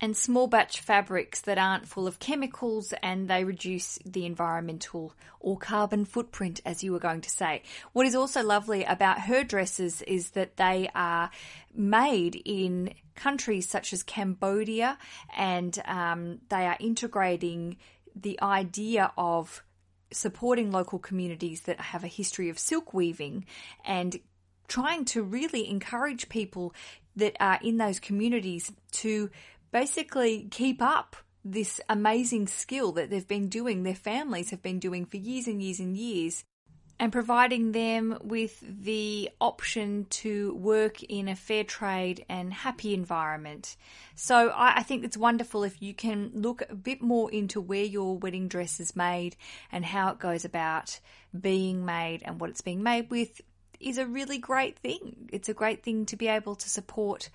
and 0.00 0.16
small 0.16 0.46
batch 0.46 0.80
fabrics 0.80 1.42
that 1.42 1.58
aren't 1.58 1.86
full 1.86 2.06
of 2.06 2.18
chemicals 2.18 2.94
and 3.02 3.28
they 3.28 3.44
reduce 3.44 3.98
the 4.06 4.24
environmental 4.24 5.12
or 5.40 5.58
carbon 5.58 6.04
footprint, 6.04 6.60
as 6.64 6.82
you 6.82 6.92
were 6.92 6.98
going 6.98 7.20
to 7.20 7.30
say. 7.30 7.62
What 7.92 8.06
is 8.06 8.14
also 8.14 8.42
lovely 8.42 8.84
about 8.84 9.20
her 9.20 9.44
dresses 9.44 10.02
is 10.02 10.30
that 10.30 10.56
they 10.56 10.88
are 10.94 11.30
made 11.74 12.40
in 12.44 12.94
countries 13.14 13.68
such 13.68 13.92
as 13.92 14.02
Cambodia 14.02 14.96
and 15.36 15.78
um, 15.84 16.38
they 16.48 16.66
are 16.66 16.76
integrating 16.80 17.76
the 18.16 18.40
idea 18.40 19.12
of 19.18 19.62
supporting 20.12 20.72
local 20.72 20.98
communities 20.98 21.62
that 21.62 21.80
have 21.80 22.02
a 22.02 22.08
history 22.08 22.48
of 22.48 22.58
silk 22.58 22.92
weaving 22.92 23.44
and 23.84 24.18
trying 24.66 25.04
to 25.04 25.22
really 25.22 25.68
encourage 25.68 26.28
people 26.28 26.72
that 27.16 27.36
are 27.40 27.58
in 27.62 27.76
those 27.76 28.00
communities 28.00 28.72
to 28.92 29.30
basically 29.72 30.48
keep 30.50 30.82
up 30.82 31.16
this 31.44 31.80
amazing 31.88 32.46
skill 32.46 32.92
that 32.92 33.10
they've 33.10 33.26
been 33.26 33.48
doing, 33.48 33.82
their 33.82 33.94
families 33.94 34.50
have 34.50 34.62
been 34.62 34.78
doing 34.78 35.06
for 35.06 35.16
years 35.16 35.46
and 35.46 35.62
years 35.62 35.80
and 35.80 35.96
years, 35.96 36.44
and 36.98 37.10
providing 37.12 37.72
them 37.72 38.18
with 38.22 38.62
the 38.62 39.30
option 39.40 40.06
to 40.10 40.54
work 40.56 41.02
in 41.02 41.28
a 41.28 41.34
fair 41.34 41.64
trade 41.64 42.26
and 42.28 42.52
happy 42.52 42.92
environment. 42.92 43.74
So 44.16 44.50
I, 44.50 44.76
I, 44.76 44.82
think 44.82 45.02
it's 45.04 45.16
wonderful 45.16 45.64
if 45.64 45.80
you 45.80 45.94
can 45.94 46.30
look 46.34 46.62
a 46.68 46.74
bit 46.74 47.00
more 47.00 47.30
into 47.30 47.58
where 47.58 47.84
your 47.84 48.18
wedding 48.18 48.48
dress 48.48 48.80
is 48.80 48.94
made 48.94 49.34
and 49.72 49.82
how 49.82 50.10
it 50.10 50.18
goes 50.18 50.44
about 50.44 51.00
being 51.38 51.86
made 51.86 52.22
and 52.22 52.38
what 52.38 52.50
it's 52.50 52.60
being 52.60 52.82
made 52.82 53.08
with 53.08 53.40
is 53.80 53.96
a 53.96 54.06
really 54.06 54.36
great 54.36 54.78
thing. 54.78 55.30
It's 55.32 55.48
a 55.48 55.54
great 55.54 55.82
thing 55.82 56.04
to 56.06 56.16
be 56.16 56.28
able 56.28 56.54
to 56.54 56.68
support 56.68 57.30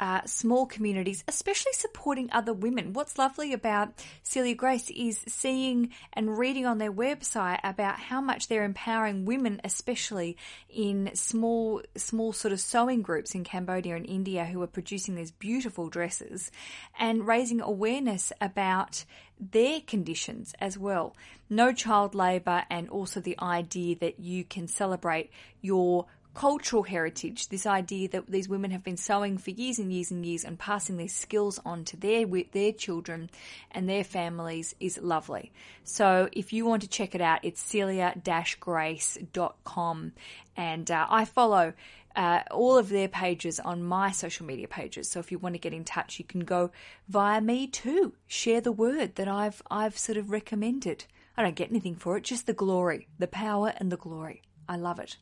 uh, 0.00 0.22
small 0.26 0.66
communities, 0.66 1.24
especially 1.28 1.72
supporting 1.72 2.28
other 2.32 2.52
women. 2.52 2.92
What's 2.92 3.18
lovely 3.18 3.52
about 3.52 3.92
Celia 4.22 4.54
Grace 4.54 4.90
is 4.90 5.20
seeing 5.26 5.90
and 6.12 6.38
reading 6.38 6.66
on 6.66 6.78
their 6.78 6.92
website 6.92 7.60
about 7.64 7.98
how 7.98 8.20
much 8.20 8.48
they're 8.48 8.64
empowering 8.64 9.24
women, 9.24 9.60
especially 9.64 10.36
in 10.68 11.10
small, 11.14 11.82
small 11.96 12.32
sort 12.32 12.52
of 12.52 12.60
sewing 12.60 13.02
groups 13.02 13.34
in 13.34 13.44
Cambodia 13.44 13.96
and 13.96 14.06
India 14.06 14.44
who 14.44 14.62
are 14.62 14.66
producing 14.66 15.14
these 15.14 15.30
beautiful 15.30 15.88
dresses 15.88 16.50
and 16.98 17.26
raising 17.26 17.60
awareness 17.60 18.32
about 18.40 19.04
their 19.40 19.80
conditions 19.80 20.54
as 20.60 20.76
well. 20.76 21.14
No 21.48 21.72
child 21.72 22.14
labour 22.14 22.64
and 22.70 22.88
also 22.88 23.20
the 23.20 23.38
idea 23.40 23.96
that 23.96 24.20
you 24.20 24.44
can 24.44 24.68
celebrate 24.68 25.30
your 25.60 26.06
cultural 26.38 26.84
heritage, 26.84 27.48
this 27.48 27.66
idea 27.66 28.08
that 28.08 28.30
these 28.30 28.48
women 28.48 28.70
have 28.70 28.84
been 28.84 28.96
sewing 28.96 29.36
for 29.38 29.50
years 29.50 29.80
and 29.80 29.92
years 29.92 30.12
and 30.12 30.24
years 30.24 30.44
and 30.44 30.56
passing 30.56 30.96
these 30.96 31.12
skills 31.12 31.58
on 31.64 31.84
to 31.84 31.96
their 31.96 32.24
their 32.52 32.70
children 32.70 33.28
and 33.72 33.88
their 33.88 34.04
families 34.04 34.72
is 34.78 34.98
lovely. 34.98 35.50
So 35.82 36.28
if 36.30 36.52
you 36.52 36.64
want 36.64 36.82
to 36.82 36.88
check 36.88 37.16
it 37.16 37.20
out, 37.20 37.40
it's 37.42 37.60
celia-grace.com 37.60 40.12
and 40.56 40.90
uh, 40.92 41.06
I 41.10 41.24
follow 41.24 41.72
uh, 42.14 42.42
all 42.52 42.78
of 42.78 42.88
their 42.88 43.08
pages 43.08 43.58
on 43.58 43.82
my 43.82 44.12
social 44.12 44.46
media 44.46 44.68
pages. 44.68 45.08
So 45.08 45.18
if 45.18 45.32
you 45.32 45.40
want 45.40 45.56
to 45.56 45.60
get 45.60 45.74
in 45.74 45.82
touch, 45.82 46.20
you 46.20 46.24
can 46.24 46.44
go 46.44 46.70
via 47.08 47.40
me 47.40 47.66
too. 47.66 48.14
Share 48.28 48.60
the 48.60 48.70
word 48.70 49.16
that 49.16 49.26
I've 49.26 49.60
I've 49.72 49.98
sort 49.98 50.16
of 50.16 50.30
recommended. 50.30 51.04
I 51.36 51.42
don't 51.42 51.56
get 51.56 51.70
anything 51.70 51.96
for 51.96 52.16
it, 52.16 52.22
just 52.22 52.46
the 52.46 52.52
glory, 52.52 53.08
the 53.18 53.26
power 53.26 53.72
and 53.76 53.90
the 53.90 53.96
glory. 53.96 54.42
I 54.68 54.76
love 54.76 55.00
it. 55.00 55.16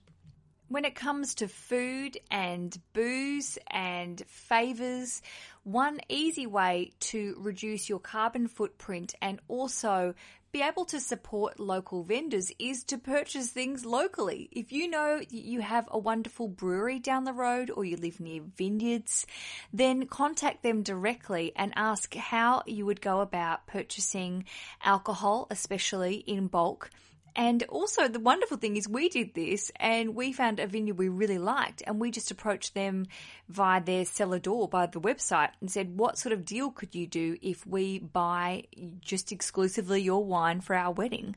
When 0.69 0.85
it 0.85 0.97
comes 0.97 1.37
to 1.37 1.47
food 1.47 2.19
and 2.29 2.77
booze 2.93 3.57
and 3.69 4.21
favors, 4.27 5.23
one 5.63 6.01
easy 6.09 6.49
way 6.49 6.91
to 7.01 7.37
reduce 7.39 7.89
your 7.89 8.01
carbon 8.01 8.49
footprint 8.49 9.15
and 9.23 9.39
also 9.47 10.15
be 10.51 10.63
able 10.63 10.85
to 10.87 10.99
support 10.99 11.61
local 11.61 12.03
vendors 12.03 12.51
is 12.59 12.83
to 12.85 12.99
purchase 12.99 13.51
things 13.51 13.85
locally. 13.85 14.49
If 14.51 14.73
you 14.73 14.91
know 14.91 15.21
you 15.31 15.61
have 15.61 15.89
a 15.89 16.01
wonderful 16.01 16.49
brewery 16.49 16.99
down 16.99 17.23
the 17.23 17.33
road 17.33 17.71
or 17.71 17.85
you 17.85 17.97
live 17.97 18.19
near 18.19 18.43
vineyards, 18.57 19.25
then 19.73 20.07
contact 20.07 20.65
them 20.65 20.83
directly 20.83 21.53
and 21.55 21.75
ask 21.77 22.13
how 22.17 22.65
you 22.67 22.87
would 22.87 23.01
go 23.01 23.21
about 23.21 23.69
purchasing 23.69 24.47
alcohol, 24.83 25.47
especially 25.49 26.17
in 26.17 26.49
bulk 26.49 26.91
and 27.37 27.63
also, 27.65 28.09
the 28.09 28.19
wonderful 28.19 28.57
thing 28.57 28.79
is, 28.79 28.89
we 28.89 29.11
did 29.11 29.35
this 29.35 29.71
and 29.77 30.15
we 30.15 30.33
found 30.33 30.59
a 30.59 30.67
vineyard 30.67 30.97
we 30.97 31.11
really 31.11 31.37
liked, 31.37 31.83
and 31.87 32.01
we 32.01 32.11
just 32.11 32.31
approached 32.31 32.73
them 32.73 33.07
via 33.51 33.83
their 33.83 34.07
cellar 34.07 34.39
door 34.39 34.69
by 34.69 34.87
the 34.87 35.01
website 35.01 35.51
and 35.61 35.71
said, 35.71 35.99
What 35.99 36.17
sort 36.17 36.33
of 36.33 36.47
deal 36.47 36.71
could 36.71 36.95
you 36.95 37.07
do 37.07 37.37
if 37.43 37.67
we 37.67 37.99
buy 37.99 38.65
just 39.03 39.33
exclusively 39.33 40.01
your 40.01 40.25
wine 40.25 40.63
for 40.63 40.75
our 40.75 40.93
wedding 40.93 41.37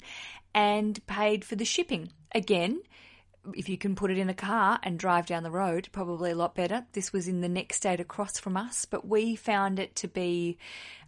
and 0.55 1.05
paid 1.05 1.43
for 1.43 1.57
the 1.57 1.65
shipping? 1.65 2.13
Again, 2.33 2.81
if 3.55 3.69
you 3.69 3.77
can 3.77 3.95
put 3.95 4.11
it 4.11 4.17
in 4.17 4.29
a 4.29 4.33
car 4.33 4.79
and 4.83 4.97
drive 4.97 5.25
down 5.25 5.43
the 5.43 5.51
road, 5.51 5.89
probably 5.91 6.31
a 6.31 6.35
lot 6.35 6.55
better. 6.55 6.85
This 6.93 7.13
was 7.13 7.27
in 7.27 7.41
the 7.41 7.49
next 7.49 7.77
state 7.77 7.99
across 7.99 8.39
from 8.39 8.57
us, 8.57 8.85
but 8.85 9.07
we 9.07 9.35
found 9.35 9.79
it 9.79 9.95
to 9.97 10.07
be 10.07 10.57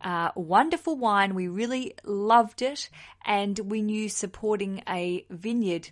uh, 0.01 0.31
wonderful 0.35 0.97
wine. 0.97 1.35
We 1.35 1.47
really 1.47 1.95
loved 2.03 2.61
it, 2.61 2.89
and 3.25 3.57
we 3.59 3.81
knew 3.81 4.09
supporting 4.09 4.83
a 4.87 5.25
vineyard. 5.29 5.89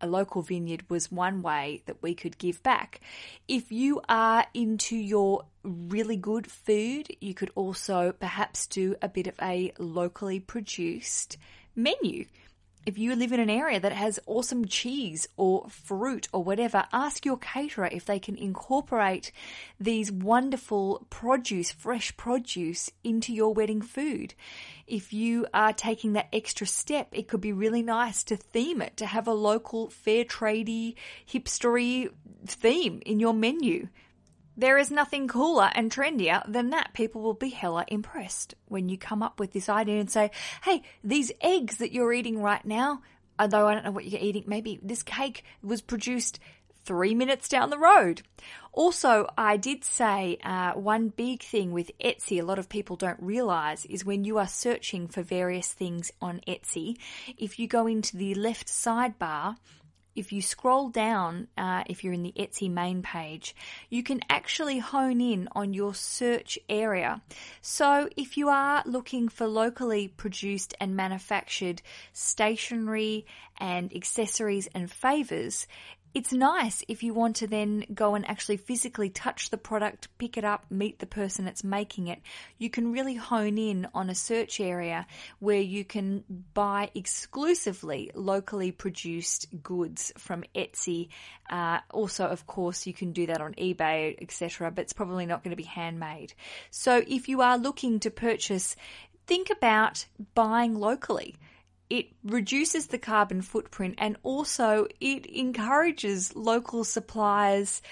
A 0.00 0.06
local 0.06 0.42
vineyard 0.42 0.84
was 0.90 1.10
one 1.10 1.40
way 1.40 1.82
that 1.86 2.02
we 2.02 2.14
could 2.14 2.36
give 2.36 2.62
back. 2.62 3.00
If 3.48 3.72
you 3.72 4.02
are 4.08 4.46
into 4.52 4.94
your 4.94 5.46
really 5.62 6.16
good 6.16 6.50
food, 6.50 7.08
you 7.20 7.32
could 7.32 7.50
also 7.54 8.12
perhaps 8.12 8.66
do 8.66 8.94
a 9.00 9.08
bit 9.08 9.26
of 9.26 9.34
a 9.40 9.72
locally 9.78 10.38
produced 10.38 11.38
menu 11.74 12.26
if 12.86 12.96
you 12.96 13.16
live 13.16 13.32
in 13.32 13.40
an 13.40 13.50
area 13.50 13.80
that 13.80 13.92
has 13.92 14.20
awesome 14.26 14.64
cheese 14.64 15.28
or 15.36 15.68
fruit 15.68 16.28
or 16.32 16.44
whatever, 16.44 16.84
ask 16.92 17.26
your 17.26 17.36
caterer 17.36 17.88
if 17.90 18.04
they 18.04 18.20
can 18.20 18.36
incorporate 18.36 19.32
these 19.80 20.12
wonderful 20.12 21.04
produce, 21.10 21.72
fresh 21.72 22.16
produce 22.16 22.88
into 23.02 23.34
your 23.34 23.52
wedding 23.52 23.82
food. 23.82 24.34
If 24.86 25.12
you 25.12 25.48
are 25.52 25.72
taking 25.72 26.12
that 26.12 26.28
extra 26.32 26.64
step, 26.64 27.08
it 27.10 27.26
could 27.26 27.40
be 27.40 27.52
really 27.52 27.82
nice 27.82 28.22
to 28.24 28.36
theme 28.36 28.80
it, 28.80 28.96
to 28.98 29.06
have 29.06 29.26
a 29.26 29.34
local 29.34 29.90
fair 29.90 30.24
tradey, 30.24 30.94
hipstery 31.28 32.10
theme 32.46 33.02
in 33.04 33.18
your 33.18 33.34
menu. 33.34 33.88
There 34.56 34.78
is 34.78 34.90
nothing 34.90 35.28
cooler 35.28 35.70
and 35.74 35.90
trendier 35.90 36.42
than 36.50 36.70
that. 36.70 36.94
People 36.94 37.20
will 37.20 37.34
be 37.34 37.50
hella 37.50 37.84
impressed 37.88 38.54
when 38.66 38.88
you 38.88 38.96
come 38.96 39.22
up 39.22 39.38
with 39.38 39.52
this 39.52 39.68
idea 39.68 40.00
and 40.00 40.10
say, 40.10 40.30
hey, 40.62 40.82
these 41.04 41.30
eggs 41.40 41.76
that 41.78 41.92
you're 41.92 42.12
eating 42.12 42.40
right 42.40 42.64
now, 42.64 43.02
although 43.38 43.68
I 43.68 43.74
don't 43.74 43.84
know 43.84 43.90
what 43.90 44.06
you're 44.06 44.20
eating, 44.20 44.44
maybe 44.46 44.80
this 44.82 45.02
cake 45.02 45.44
was 45.62 45.82
produced 45.82 46.40
three 46.86 47.14
minutes 47.14 47.48
down 47.48 47.68
the 47.68 47.78
road. 47.78 48.22
Also, 48.72 49.28
I 49.36 49.56
did 49.56 49.84
say 49.84 50.38
uh, 50.42 50.72
one 50.72 51.08
big 51.08 51.42
thing 51.42 51.72
with 51.72 51.90
Etsy, 51.98 52.40
a 52.40 52.44
lot 52.44 52.58
of 52.58 52.68
people 52.68 52.96
don't 52.96 53.20
realize, 53.20 53.84
is 53.86 54.04
when 54.04 54.24
you 54.24 54.38
are 54.38 54.46
searching 54.46 55.08
for 55.08 55.22
various 55.22 55.72
things 55.72 56.12
on 56.22 56.40
Etsy, 56.46 56.96
if 57.36 57.58
you 57.58 57.66
go 57.66 57.86
into 57.86 58.16
the 58.16 58.34
left 58.34 58.68
sidebar, 58.68 59.56
if 60.16 60.32
you 60.32 60.42
scroll 60.42 60.88
down, 60.88 61.48
uh, 61.56 61.84
if 61.86 62.02
you're 62.02 62.12
in 62.12 62.22
the 62.22 62.32
Etsy 62.36 62.70
main 62.70 63.02
page, 63.02 63.54
you 63.90 64.02
can 64.02 64.20
actually 64.28 64.78
hone 64.78 65.20
in 65.20 65.48
on 65.52 65.74
your 65.74 65.94
search 65.94 66.58
area. 66.68 67.20
So 67.60 68.08
if 68.16 68.36
you 68.36 68.48
are 68.48 68.82
looking 68.86 69.28
for 69.28 69.46
locally 69.46 70.08
produced 70.08 70.74
and 70.80 70.96
manufactured 70.96 71.82
stationery 72.12 73.26
and 73.58 73.94
accessories 73.94 74.68
and 74.74 74.90
favors, 74.90 75.66
it's 76.16 76.32
nice 76.32 76.82
if 76.88 77.02
you 77.02 77.12
want 77.12 77.36
to 77.36 77.46
then 77.46 77.84
go 77.92 78.14
and 78.14 78.26
actually 78.26 78.56
physically 78.56 79.10
touch 79.10 79.50
the 79.50 79.58
product, 79.58 80.08
pick 80.16 80.38
it 80.38 80.46
up, 80.46 80.64
meet 80.70 80.98
the 80.98 81.04
person 81.04 81.44
that's 81.44 81.62
making 81.62 82.08
it. 82.08 82.22
You 82.56 82.70
can 82.70 82.90
really 82.90 83.16
hone 83.16 83.58
in 83.58 83.86
on 83.92 84.08
a 84.08 84.14
search 84.14 84.58
area 84.58 85.06
where 85.40 85.60
you 85.60 85.84
can 85.84 86.24
buy 86.54 86.90
exclusively 86.94 88.10
locally 88.14 88.72
produced 88.72 89.62
goods 89.62 90.10
from 90.16 90.42
Etsy. 90.54 91.08
Uh, 91.50 91.80
also, 91.90 92.24
of 92.24 92.46
course, 92.46 92.86
you 92.86 92.94
can 92.94 93.12
do 93.12 93.26
that 93.26 93.42
on 93.42 93.52
eBay, 93.52 94.16
etc., 94.18 94.70
but 94.70 94.80
it's 94.80 94.94
probably 94.94 95.26
not 95.26 95.44
going 95.44 95.50
to 95.50 95.62
be 95.62 95.68
handmade. 95.68 96.32
So 96.70 97.02
if 97.06 97.28
you 97.28 97.42
are 97.42 97.58
looking 97.58 98.00
to 98.00 98.10
purchase, 98.10 98.74
think 99.26 99.50
about 99.50 100.06
buying 100.34 100.76
locally 100.76 101.36
it 101.88 102.06
reduces 102.24 102.88
the 102.88 102.98
carbon 102.98 103.42
footprint 103.42 103.94
and 103.98 104.16
also 104.22 104.86
it 105.00 105.26
encourages 105.26 106.34
local 106.34 106.84
suppliers, 106.84 107.82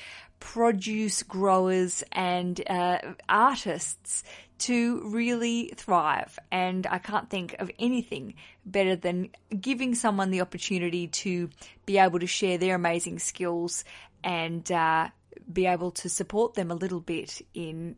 produce 0.41 1.23
growers 1.23 2.03
and 2.13 2.61
uh, 2.69 2.99
artists 3.29 4.25
to 4.59 5.01
really 5.09 5.73
thrive. 5.77 6.39
And 6.51 6.87
I 6.87 6.99
can't 6.99 7.31
think 7.31 7.57
of 7.59 7.71
anything 7.79 8.35
better 8.65 8.97
than 8.97 9.31
giving 9.61 9.95
someone 9.95 10.31
the 10.31 10.41
opportunity 10.41 11.09
to 11.09 11.51
be 11.87 11.99
able 11.99 12.19
to 12.19 12.27
share 12.27 12.59
their 12.59 12.75
amazing 12.75 13.19
skills 13.19 13.85
and 14.23 14.71
uh, 14.71 15.09
be 15.53 15.67
able 15.67 15.91
to 15.93 16.09
support 16.09 16.55
them 16.55 16.71
a 16.71 16.75
little 16.75 17.01
bit 17.01 17.43
in 17.53 17.97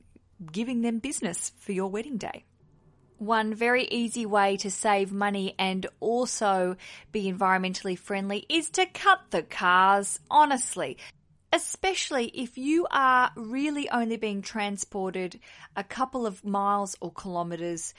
giving 0.53 0.83
them 0.83 0.99
business 0.99 1.53
for 1.59 1.73
your 1.73 1.89
wedding 1.89 2.19
day 2.19 2.45
one 3.19 3.55
very 3.55 3.85
easy 3.85 4.27
way 4.27 4.57
to 4.59 4.71
save 4.71 5.13
money 5.13 5.55
and 5.59 5.87
also 6.01 6.77
be 7.13 7.31
environmentally 7.33 7.99
friendly 7.99 8.47
is 8.49 8.71
to 8.71 8.87
cut 8.87 9.21
the 9.31 9.43
cars, 9.43 10.19
honestly. 10.31 10.99
Especially 11.53 12.27
if 12.35 12.59
you 12.59 12.87
are 12.91 13.31
really 13.37 13.89
only 13.91 14.17
being 14.17 14.43
transported 14.43 15.39
a 15.77 15.85
couple 15.85 16.27
of 16.27 16.45
miles 16.45 16.97
or 17.01 17.13
kilometres, 17.13 17.95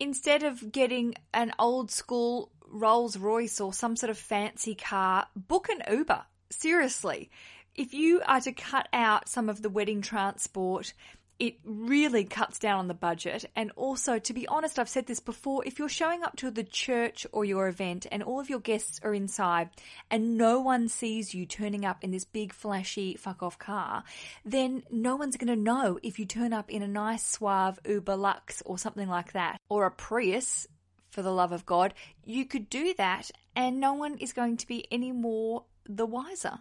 instead 0.00 0.42
of 0.42 0.72
getting 0.72 1.14
an 1.32 1.52
old 1.58 1.90
school 1.90 2.50
Rolls 2.70 3.16
Royce 3.16 3.60
or 3.60 3.72
some 3.72 3.96
sort 3.96 4.10
of 4.10 4.18
fancy 4.18 4.74
car, 4.74 5.26
book 5.34 5.68
an 5.68 5.82
Uber. 5.90 6.24
Seriously. 6.50 7.30
If 7.74 7.94
you 7.94 8.20
are 8.26 8.40
to 8.40 8.52
cut 8.52 8.88
out 8.92 9.28
some 9.28 9.48
of 9.48 9.62
the 9.62 9.70
wedding 9.70 10.02
transport 10.02 10.92
it 11.38 11.56
really 11.64 12.24
cuts 12.24 12.58
down 12.58 12.80
on 12.80 12.88
the 12.88 12.94
budget. 12.94 13.44
And 13.54 13.70
also, 13.76 14.18
to 14.18 14.32
be 14.32 14.48
honest, 14.48 14.78
I've 14.78 14.88
said 14.88 15.06
this 15.06 15.20
before, 15.20 15.64
if 15.64 15.78
you're 15.78 15.88
showing 15.88 16.24
up 16.24 16.36
to 16.36 16.50
the 16.50 16.64
church 16.64 17.26
or 17.32 17.44
your 17.44 17.68
event 17.68 18.06
and 18.10 18.22
all 18.22 18.40
of 18.40 18.50
your 18.50 18.58
guests 18.58 19.00
are 19.04 19.14
inside 19.14 19.70
and 20.10 20.36
no 20.36 20.60
one 20.60 20.88
sees 20.88 21.34
you 21.34 21.46
turning 21.46 21.84
up 21.84 22.02
in 22.02 22.10
this 22.10 22.24
big 22.24 22.52
flashy 22.52 23.14
fuck 23.14 23.42
off 23.42 23.58
car, 23.58 24.02
then 24.44 24.82
no 24.90 25.14
one's 25.14 25.36
going 25.36 25.54
to 25.54 25.62
know 25.62 25.98
if 26.02 26.18
you 26.18 26.26
turn 26.26 26.52
up 26.52 26.70
in 26.70 26.82
a 26.82 26.88
nice 26.88 27.24
suave 27.24 27.78
Uber 27.86 28.16
Lux 28.16 28.62
or 28.66 28.76
something 28.76 29.08
like 29.08 29.32
that 29.32 29.60
or 29.68 29.86
a 29.86 29.90
Prius 29.92 30.66
for 31.10 31.22
the 31.22 31.32
love 31.32 31.52
of 31.52 31.64
God. 31.64 31.94
You 32.24 32.46
could 32.46 32.68
do 32.68 32.94
that 32.98 33.30
and 33.54 33.78
no 33.78 33.94
one 33.94 34.18
is 34.18 34.32
going 34.32 34.56
to 34.58 34.66
be 34.66 34.86
any 34.90 35.12
more 35.12 35.64
the 35.88 36.06
wiser 36.06 36.58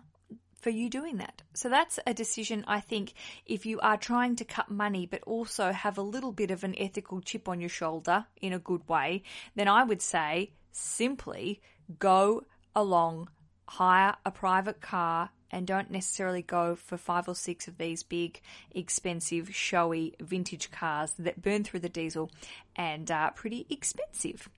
for 0.57 0.69
you 0.69 0.89
doing 0.89 1.17
that. 1.17 1.41
So 1.53 1.69
that's 1.69 1.99
a 2.05 2.13
decision 2.13 2.65
I 2.67 2.79
think 2.79 3.13
if 3.45 3.65
you 3.65 3.79
are 3.79 3.97
trying 3.97 4.35
to 4.37 4.45
cut 4.45 4.69
money 4.69 5.05
but 5.05 5.23
also 5.23 5.71
have 5.71 5.97
a 5.97 6.01
little 6.01 6.31
bit 6.31 6.51
of 6.51 6.63
an 6.63 6.75
ethical 6.77 7.21
chip 7.21 7.47
on 7.47 7.59
your 7.59 7.69
shoulder 7.69 8.25
in 8.41 8.53
a 8.53 8.59
good 8.59 8.87
way, 8.87 9.23
then 9.55 9.67
I 9.67 9.83
would 9.83 10.01
say 10.01 10.51
simply 10.71 11.61
go 11.99 12.43
along, 12.75 13.29
hire 13.67 14.15
a 14.25 14.31
private 14.31 14.81
car 14.81 15.29
and 15.49 15.65
don't 15.65 15.89
necessarily 15.89 16.41
go 16.41 16.75
for 16.75 16.97
five 16.97 17.27
or 17.27 17.35
six 17.35 17.67
of 17.67 17.77
these 17.77 18.03
big, 18.03 18.41
expensive, 18.71 19.55
showy 19.55 20.13
vintage 20.19 20.71
cars 20.71 21.13
that 21.17 21.41
burn 21.41 21.63
through 21.63 21.79
the 21.79 21.89
diesel 21.89 22.29
and 22.75 23.09
are 23.09 23.31
pretty 23.31 23.65
expensive. 23.69 24.49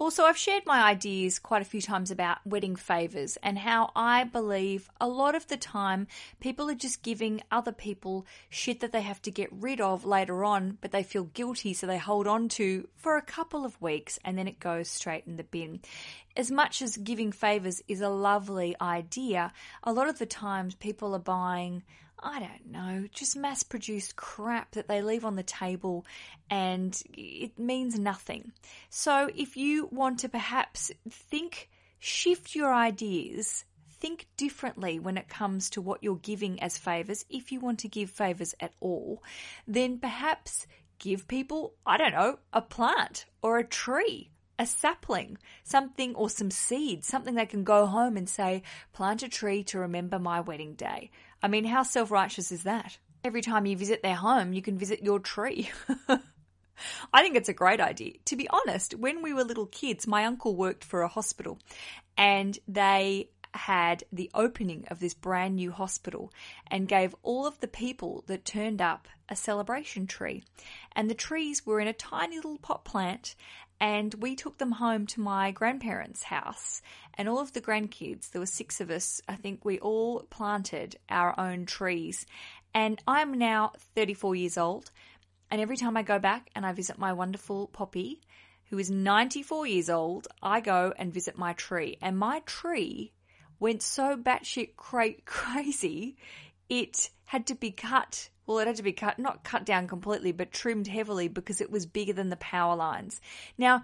Also, 0.00 0.22
I've 0.22 0.38
shared 0.38 0.64
my 0.64 0.84
ideas 0.84 1.40
quite 1.40 1.60
a 1.60 1.64
few 1.64 1.80
times 1.80 2.12
about 2.12 2.38
wedding 2.46 2.76
favours 2.76 3.36
and 3.42 3.58
how 3.58 3.90
I 3.96 4.22
believe 4.22 4.88
a 5.00 5.08
lot 5.08 5.34
of 5.34 5.48
the 5.48 5.56
time 5.56 6.06
people 6.38 6.70
are 6.70 6.76
just 6.76 7.02
giving 7.02 7.42
other 7.50 7.72
people 7.72 8.24
shit 8.48 8.78
that 8.78 8.92
they 8.92 9.02
have 9.02 9.20
to 9.22 9.32
get 9.32 9.52
rid 9.52 9.80
of 9.80 10.04
later 10.04 10.44
on, 10.44 10.78
but 10.80 10.92
they 10.92 11.02
feel 11.02 11.24
guilty, 11.24 11.74
so 11.74 11.88
they 11.88 11.98
hold 11.98 12.28
on 12.28 12.48
to 12.50 12.86
for 12.94 13.16
a 13.16 13.22
couple 13.22 13.64
of 13.64 13.82
weeks 13.82 14.20
and 14.24 14.38
then 14.38 14.46
it 14.46 14.60
goes 14.60 14.88
straight 14.88 15.24
in 15.26 15.36
the 15.36 15.42
bin. 15.42 15.80
As 16.36 16.48
much 16.48 16.80
as 16.80 16.96
giving 16.96 17.32
favours 17.32 17.82
is 17.88 18.00
a 18.00 18.08
lovely 18.08 18.76
idea, 18.80 19.52
a 19.82 19.92
lot 19.92 20.08
of 20.08 20.20
the 20.20 20.26
times 20.26 20.76
people 20.76 21.12
are 21.12 21.18
buying 21.18 21.82
I 22.20 22.40
don't 22.40 22.72
know, 22.72 23.06
just 23.12 23.36
mass 23.36 23.62
produced 23.62 24.16
crap 24.16 24.72
that 24.72 24.88
they 24.88 25.02
leave 25.02 25.24
on 25.24 25.36
the 25.36 25.42
table 25.42 26.04
and 26.50 27.00
it 27.12 27.58
means 27.58 27.98
nothing. 27.98 28.52
So 28.90 29.30
if 29.34 29.56
you 29.56 29.88
want 29.92 30.20
to 30.20 30.28
perhaps 30.28 30.90
think, 31.08 31.68
shift 31.98 32.54
your 32.54 32.72
ideas, 32.72 33.64
think 34.00 34.26
differently 34.36 34.98
when 34.98 35.16
it 35.16 35.28
comes 35.28 35.70
to 35.70 35.80
what 35.80 36.02
you're 36.02 36.16
giving 36.16 36.60
as 36.62 36.78
favours, 36.78 37.24
if 37.28 37.52
you 37.52 37.60
want 37.60 37.80
to 37.80 37.88
give 37.88 38.10
favours 38.10 38.54
at 38.60 38.72
all, 38.80 39.22
then 39.66 39.98
perhaps 39.98 40.66
give 40.98 41.28
people, 41.28 41.74
I 41.86 41.96
don't 41.96 42.12
know, 42.12 42.38
a 42.52 42.62
plant 42.62 43.26
or 43.42 43.58
a 43.58 43.64
tree 43.64 44.30
a 44.58 44.66
sapling, 44.66 45.38
something 45.64 46.14
or 46.14 46.28
some 46.28 46.50
seeds, 46.50 47.06
something 47.06 47.34
they 47.34 47.46
can 47.46 47.64
go 47.64 47.86
home 47.86 48.16
and 48.16 48.28
say, 48.28 48.62
plant 48.92 49.22
a 49.22 49.28
tree 49.28 49.62
to 49.64 49.78
remember 49.78 50.18
my 50.18 50.40
wedding 50.40 50.74
day. 50.74 51.10
I 51.42 51.48
mean, 51.48 51.64
how 51.64 51.82
self 51.82 52.10
righteous 52.10 52.50
is 52.50 52.64
that? 52.64 52.98
Every 53.24 53.42
time 53.42 53.66
you 53.66 53.76
visit 53.76 54.02
their 54.02 54.14
home, 54.14 54.52
you 54.52 54.62
can 54.62 54.78
visit 54.78 55.02
your 55.02 55.20
tree. 55.20 55.70
I 57.12 57.22
think 57.22 57.36
it's 57.36 57.48
a 57.48 57.54
great 57.54 57.80
idea. 57.80 58.14
To 58.26 58.36
be 58.36 58.48
honest, 58.48 58.94
when 58.94 59.22
we 59.22 59.32
were 59.32 59.44
little 59.44 59.66
kids, 59.66 60.06
my 60.06 60.24
uncle 60.24 60.54
worked 60.54 60.84
for 60.84 61.02
a 61.02 61.08
hospital 61.08 61.58
and 62.16 62.58
they 62.68 63.30
had 63.54 64.04
the 64.12 64.30
opening 64.34 64.84
of 64.88 65.00
this 65.00 65.14
brand 65.14 65.56
new 65.56 65.72
hospital 65.72 66.32
and 66.70 66.86
gave 66.86 67.14
all 67.22 67.46
of 67.46 67.58
the 67.60 67.68
people 67.68 68.22
that 68.26 68.44
turned 68.44 68.80
up 68.80 69.08
a 69.28 69.36
celebration 69.36 70.06
tree. 70.06 70.44
And 70.92 71.08
the 71.08 71.14
trees 71.14 71.64
were 71.66 71.80
in 71.80 71.88
a 71.88 71.92
tiny 71.92 72.36
little 72.36 72.58
pot 72.58 72.84
plant 72.84 73.34
and 73.80 74.14
we 74.14 74.34
took 74.34 74.58
them 74.58 74.72
home 74.72 75.06
to 75.08 75.20
my 75.20 75.50
grandparents' 75.50 76.24
house. 76.24 76.82
And 77.14 77.28
all 77.28 77.38
of 77.38 77.52
the 77.52 77.60
grandkids, 77.60 78.30
there 78.30 78.40
were 78.40 78.46
six 78.46 78.80
of 78.80 78.90
us, 78.90 79.20
I 79.28 79.36
think 79.36 79.64
we 79.64 79.78
all 79.78 80.24
planted 80.30 80.96
our 81.08 81.38
own 81.38 81.66
trees. 81.66 82.26
And 82.74 83.00
I'm 83.06 83.34
now 83.38 83.72
34 83.94 84.34
years 84.34 84.58
old. 84.58 84.90
And 85.50 85.60
every 85.60 85.76
time 85.76 85.96
I 85.96 86.02
go 86.02 86.18
back 86.18 86.50
and 86.54 86.66
I 86.66 86.72
visit 86.72 86.98
my 86.98 87.12
wonderful 87.12 87.68
Poppy, 87.68 88.20
who 88.70 88.78
is 88.78 88.90
94 88.90 89.66
years 89.66 89.88
old, 89.88 90.28
I 90.42 90.60
go 90.60 90.92
and 90.96 91.14
visit 91.14 91.38
my 91.38 91.54
tree. 91.54 91.98
And 92.02 92.18
my 92.18 92.40
tree 92.40 93.12
went 93.60 93.82
so 93.82 94.16
batshit 94.16 94.76
cra- 94.76 95.20
crazy, 95.24 96.16
it 96.68 97.10
had 97.24 97.46
to 97.46 97.54
be 97.54 97.70
cut 97.70 98.28
well, 98.48 98.58
it 98.58 98.66
had 98.66 98.76
to 98.76 98.82
be 98.82 98.92
cut, 98.92 99.18
not 99.18 99.44
cut 99.44 99.66
down 99.66 99.86
completely, 99.86 100.32
but 100.32 100.50
trimmed 100.50 100.88
heavily 100.88 101.28
because 101.28 101.60
it 101.60 101.70
was 101.70 101.84
bigger 101.84 102.14
than 102.14 102.30
the 102.30 102.36
power 102.36 102.74
lines. 102.74 103.20
Now, 103.58 103.82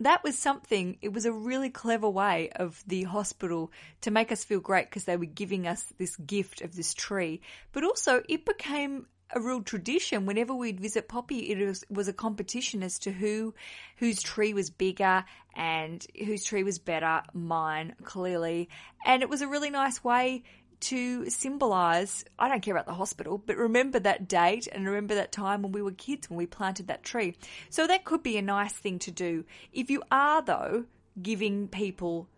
that 0.00 0.22
was 0.22 0.36
something, 0.36 0.98
it 1.00 1.12
was 1.12 1.24
a 1.24 1.32
really 1.32 1.70
clever 1.70 2.08
way 2.08 2.50
of 2.54 2.82
the 2.86 3.04
hospital 3.04 3.72
to 4.02 4.10
make 4.10 4.30
us 4.30 4.44
feel 4.44 4.60
great 4.60 4.90
because 4.90 5.04
they 5.04 5.16
were 5.16 5.24
giving 5.24 5.66
us 5.66 5.82
this 5.98 6.16
gift 6.16 6.60
of 6.60 6.76
this 6.76 6.92
tree. 6.92 7.40
But 7.72 7.84
also, 7.84 8.22
it 8.28 8.44
became 8.44 9.06
a 9.30 9.40
real 9.40 9.62
tradition. 9.62 10.26
Whenever 10.26 10.54
we'd 10.54 10.80
visit 10.80 11.08
Poppy, 11.08 11.50
it 11.50 11.66
was, 11.66 11.82
was 11.88 12.08
a 12.08 12.12
competition 12.12 12.82
as 12.82 12.98
to 13.00 13.12
who, 13.12 13.54
whose 13.96 14.22
tree 14.22 14.52
was 14.52 14.68
bigger 14.68 15.24
and 15.56 16.06
whose 16.26 16.44
tree 16.44 16.62
was 16.62 16.78
better. 16.78 17.22
Mine, 17.32 17.94
clearly. 18.02 18.68
And 19.06 19.22
it 19.22 19.30
was 19.30 19.40
a 19.40 19.48
really 19.48 19.70
nice 19.70 20.04
way 20.04 20.42
to 20.84 21.28
symbolize, 21.30 22.24
I 22.38 22.48
don't 22.48 22.62
care 22.62 22.74
about 22.74 22.86
the 22.86 22.94
hospital, 22.94 23.38
but 23.38 23.56
remember 23.56 23.98
that 24.00 24.28
date 24.28 24.68
and 24.70 24.86
remember 24.86 25.14
that 25.14 25.32
time 25.32 25.62
when 25.62 25.72
we 25.72 25.82
were 25.82 25.92
kids 25.92 26.28
when 26.28 26.36
we 26.36 26.46
planted 26.46 26.88
that 26.88 27.02
tree. 27.02 27.36
So 27.70 27.86
that 27.86 28.04
could 28.04 28.22
be 28.22 28.36
a 28.36 28.42
nice 28.42 28.72
thing 28.72 28.98
to 29.00 29.10
do. 29.10 29.44
If 29.72 29.90
you 29.90 30.02
are, 30.10 30.42
though, 30.42 30.84
giving 31.20 31.68
people 31.68 32.28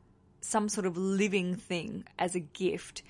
some 0.40 0.68
sort 0.68 0.86
of 0.86 0.96
living 0.96 1.56
thing 1.56 2.04
as 2.18 2.34
a 2.34 2.40
gift, 2.40 3.02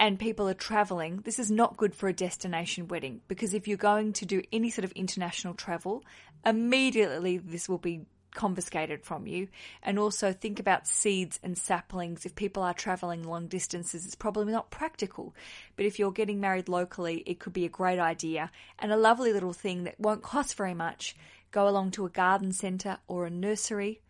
and 0.00 0.18
people 0.18 0.48
are 0.48 0.54
traveling, 0.54 1.22
this 1.24 1.38
is 1.38 1.50
not 1.50 1.76
good 1.76 1.94
for 1.94 2.08
a 2.08 2.12
destination 2.12 2.86
wedding 2.88 3.20
because 3.26 3.52
if 3.52 3.66
you're 3.66 3.76
going 3.76 4.12
to 4.12 4.26
do 4.26 4.42
any 4.52 4.70
sort 4.70 4.84
of 4.84 4.92
international 4.92 5.54
travel, 5.54 6.04
immediately 6.46 7.38
this 7.38 7.68
will 7.68 7.78
be 7.78 8.02
confiscated 8.34 9.02
from 9.04 9.26
you. 9.26 9.48
And 9.82 9.98
also 9.98 10.32
think 10.32 10.60
about 10.60 10.86
seeds 10.86 11.38
and 11.42 11.56
saplings. 11.56 12.24
If 12.24 12.34
people 12.34 12.62
are 12.62 12.74
traveling 12.74 13.22
long 13.22 13.46
distances, 13.46 14.04
it's 14.06 14.14
probably 14.14 14.52
not 14.52 14.70
practical. 14.70 15.34
But 15.76 15.86
if 15.86 15.98
you're 15.98 16.12
getting 16.12 16.40
married 16.40 16.68
locally, 16.68 17.22
it 17.26 17.40
could 17.40 17.52
be 17.52 17.64
a 17.64 17.70
great 17.70 17.98
idea 17.98 18.50
and 18.78 18.92
a 18.92 18.96
lovely 18.96 19.32
little 19.32 19.52
thing 19.52 19.84
that 19.84 20.00
won't 20.00 20.22
cost 20.22 20.56
very 20.56 20.74
much. 20.74 21.16
Go 21.50 21.68
along 21.68 21.92
to 21.92 22.06
a 22.06 22.10
garden 22.10 22.52
centre 22.52 22.98
or 23.06 23.26
a 23.26 23.30
nursery 23.30 24.00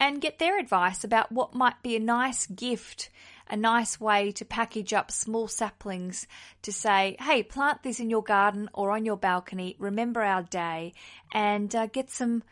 and 0.00 0.22
get 0.22 0.38
their 0.38 0.58
advice 0.58 1.04
about 1.04 1.30
what 1.30 1.54
might 1.54 1.82
be 1.82 1.94
a 1.94 2.00
nice 2.00 2.46
gift, 2.46 3.10
a 3.48 3.56
nice 3.56 4.00
way 4.00 4.32
to 4.32 4.44
package 4.46 4.94
up 4.94 5.10
small 5.10 5.46
saplings 5.46 6.26
to 6.62 6.72
say, 6.72 7.16
hey, 7.20 7.42
plant 7.42 7.82
this 7.82 8.00
in 8.00 8.08
your 8.08 8.22
garden 8.22 8.70
or 8.72 8.90
on 8.92 9.04
your 9.04 9.18
balcony, 9.18 9.76
remember 9.78 10.22
our 10.22 10.42
day, 10.42 10.94
and 11.34 11.74
uh, 11.76 11.86
get 11.86 12.08
some 12.08 12.42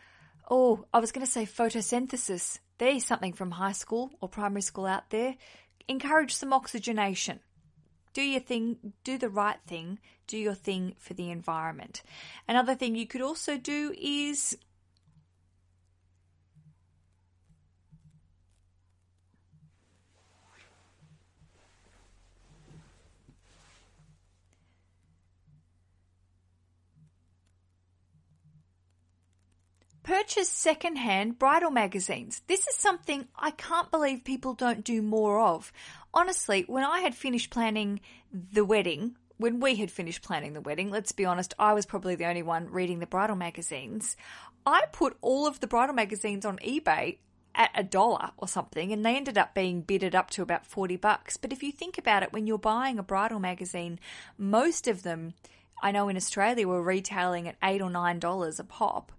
Oh, 0.51 0.87
I 0.95 0.99
was 0.99 1.13
going 1.13 1.27
to 1.27 1.31
say 1.31 1.45
photosynthesis. 1.45 2.59
There's 2.79 3.05
something 3.05 3.35
from 3.35 3.51
high 3.51 3.73
school 3.73 4.11
or 4.21 4.29
primary 4.29 4.63
school 4.63 4.87
out 4.87 5.11
there. 5.11 5.37
Encourage 5.89 6.35
some 6.35 6.53
oxygenation. 6.53 7.41
Do 8.15 8.23
your 8.23 8.41
thing, 8.41 8.95
do 9.05 9.19
the 9.19 9.29
right 9.29 9.59
thing, 9.67 9.99
do 10.27 10.39
your 10.39 10.55
thing 10.55 10.95
for 10.99 11.15
the 11.15 11.31
environment. 11.31 12.03
Another 12.49 12.75
thing 12.75 12.95
you 12.95 13.07
could 13.07 13.21
also 13.21 13.59
do 13.59 13.95
is 13.97 14.57
Purchase 30.09 30.49
secondhand 30.49 31.39
bridal 31.39 31.71
magazines. 31.71 32.41
This 32.47 32.67
is 32.67 32.77
something 32.77 33.29
I 33.37 33.51
can't 33.51 33.91
believe 33.91 34.25
people 34.25 34.55
don't 34.55 34.83
do 34.83 35.03
more 35.03 35.39
of. 35.39 35.71
Honestly, 36.15 36.65
when 36.67 36.83
I 36.83 37.01
had 37.01 37.15
finished 37.15 37.51
planning 37.51 38.01
the 38.33 38.65
wedding, 38.65 39.17
when 39.37 39.61
we 39.61 39.75
had 39.75 39.91
finished 39.91 40.23
planning 40.23 40.55
the 40.55 40.63
wedding, 40.63 40.91
let's 40.91 41.13
be 41.13 41.27
honest, 41.27 41.53
I 41.59 41.75
was 41.75 41.85
probably 41.85 42.15
the 42.15 42.25
only 42.25 42.43
one 42.43 42.71
reading 42.71 43.01
the 43.01 43.07
bridal 43.07 43.37
magazines. 43.37 44.17
I 44.65 44.85
put 44.93 45.19
all 45.21 45.47
of 45.47 45.61
the 45.61 45.67
bridal 45.67 45.95
magazines 45.95 46.47
on 46.47 46.57
eBay 46.61 47.19
at 47.55 47.73
a 47.75 47.85
dollar 47.85 48.31
or 48.39 48.49
something 48.49 48.95
and 48.95 49.05
they 49.05 49.15
ended 49.15 49.37
up 49.37 49.55
being 49.55 49.83
bidded 49.83 50.15
up 50.15 50.31
to 50.31 50.43
about 50.43 50.65
40 50.65 50.97
bucks. 50.97 51.37
But 51.37 51.53
if 51.53 51.63
you 51.63 51.71
think 51.71 51.99
about 51.99 52.23
it, 52.23 52.33
when 52.33 52.47
you're 52.47 52.57
buying 52.57 52.99
a 52.99 53.03
bridal 53.03 53.41
magazine, 53.41 54.01
most 54.39 54.89
of 54.89 55.03
them 55.03 55.35
I 55.81 55.93
know 55.93 56.09
in 56.09 56.17
Australia 56.17 56.67
were 56.67 56.83
retailing 56.83 57.47
at 57.47 57.57
eight 57.63 57.81
or 57.81 57.91
nine 57.91 58.19
dollars 58.19 58.59
a 58.59 58.65
pop 58.65 59.13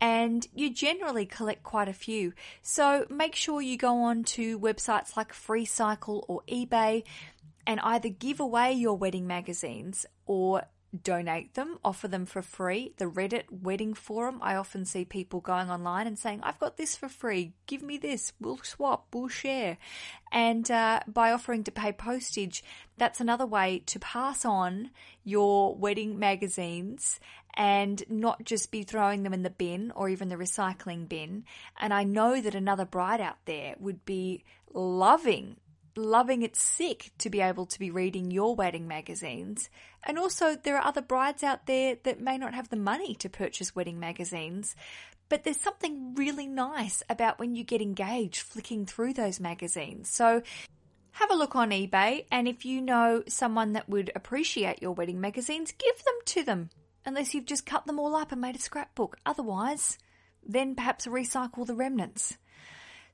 and 0.00 0.46
you 0.54 0.72
generally 0.72 1.26
collect 1.26 1.62
quite 1.62 1.88
a 1.88 1.92
few. 1.92 2.32
So 2.62 3.06
make 3.08 3.34
sure 3.34 3.60
you 3.62 3.76
go 3.76 4.02
on 4.02 4.24
to 4.24 4.58
websites 4.58 5.16
like 5.16 5.32
FreeCycle 5.32 6.24
or 6.28 6.42
eBay 6.48 7.04
and 7.66 7.80
either 7.80 8.08
give 8.08 8.40
away 8.40 8.72
your 8.72 8.96
wedding 8.96 9.26
magazines 9.26 10.06
or 10.26 10.64
donate 11.02 11.54
them, 11.54 11.78
offer 11.84 12.08
them 12.08 12.26
for 12.26 12.42
free. 12.42 12.94
The 12.98 13.06
Reddit 13.06 13.44
wedding 13.50 13.94
forum, 13.94 14.38
I 14.42 14.56
often 14.56 14.84
see 14.84 15.04
people 15.04 15.40
going 15.40 15.70
online 15.70 16.06
and 16.06 16.18
saying, 16.18 16.40
I've 16.42 16.58
got 16.60 16.76
this 16.76 16.96
for 16.96 17.08
free, 17.08 17.54
give 17.66 17.82
me 17.82 17.98
this, 17.98 18.32
we'll 18.40 18.58
swap, 18.62 19.06
we'll 19.12 19.28
share. 19.28 19.78
And 20.30 20.70
uh, 20.70 21.00
by 21.06 21.32
offering 21.32 21.64
to 21.64 21.72
pay 21.72 21.92
postage, 21.92 22.62
that's 22.96 23.20
another 23.20 23.46
way 23.46 23.82
to 23.86 23.98
pass 23.98 24.44
on 24.44 24.90
your 25.24 25.74
wedding 25.74 26.18
magazines 26.18 27.18
and 27.56 28.02
not 28.08 28.44
just 28.44 28.70
be 28.70 28.82
throwing 28.82 29.22
them 29.22 29.32
in 29.32 29.42
the 29.42 29.50
bin 29.50 29.92
or 29.94 30.08
even 30.08 30.28
the 30.28 30.36
recycling 30.36 31.08
bin. 31.08 31.44
And 31.78 31.94
I 31.94 32.04
know 32.04 32.40
that 32.40 32.54
another 32.54 32.84
bride 32.84 33.20
out 33.20 33.38
there 33.46 33.74
would 33.78 34.04
be 34.04 34.44
loving 34.72 35.56
loving 35.96 36.42
it 36.42 36.56
sick 36.56 37.12
to 37.18 37.30
be 37.30 37.40
able 37.40 37.66
to 37.66 37.78
be 37.78 37.90
reading 37.90 38.30
your 38.30 38.54
wedding 38.54 38.88
magazines. 38.88 39.70
And 40.02 40.18
also, 40.18 40.56
there 40.56 40.76
are 40.76 40.86
other 40.86 41.02
brides 41.02 41.42
out 41.42 41.66
there 41.66 41.96
that 42.04 42.20
may 42.20 42.38
not 42.38 42.54
have 42.54 42.68
the 42.68 42.76
money 42.76 43.14
to 43.16 43.28
purchase 43.28 43.74
wedding 43.74 44.00
magazines. 44.00 44.74
But 45.28 45.44
there's 45.44 45.60
something 45.60 46.14
really 46.14 46.46
nice 46.46 47.02
about 47.08 47.38
when 47.38 47.54
you 47.54 47.64
get 47.64 47.80
engaged 47.80 48.42
flicking 48.42 48.86
through 48.86 49.14
those 49.14 49.40
magazines. 49.40 50.10
So 50.10 50.42
have 51.12 51.30
a 51.30 51.36
look 51.36 51.54
on 51.54 51.70
eBay, 51.70 52.26
and 52.30 52.48
if 52.48 52.64
you 52.64 52.80
know 52.80 53.22
someone 53.28 53.74
that 53.74 53.88
would 53.88 54.10
appreciate 54.14 54.82
your 54.82 54.92
wedding 54.92 55.20
magazines, 55.20 55.72
give 55.72 56.04
them 56.04 56.14
to 56.26 56.42
them. 56.42 56.70
Unless 57.06 57.34
you've 57.34 57.46
just 57.46 57.66
cut 57.66 57.86
them 57.86 57.98
all 57.98 58.16
up 58.16 58.32
and 58.32 58.40
made 58.40 58.56
a 58.56 58.60
scrapbook. 58.60 59.16
Otherwise, 59.24 59.98
then 60.46 60.74
perhaps 60.74 61.06
recycle 61.06 61.66
the 61.66 61.74
remnants. 61.74 62.36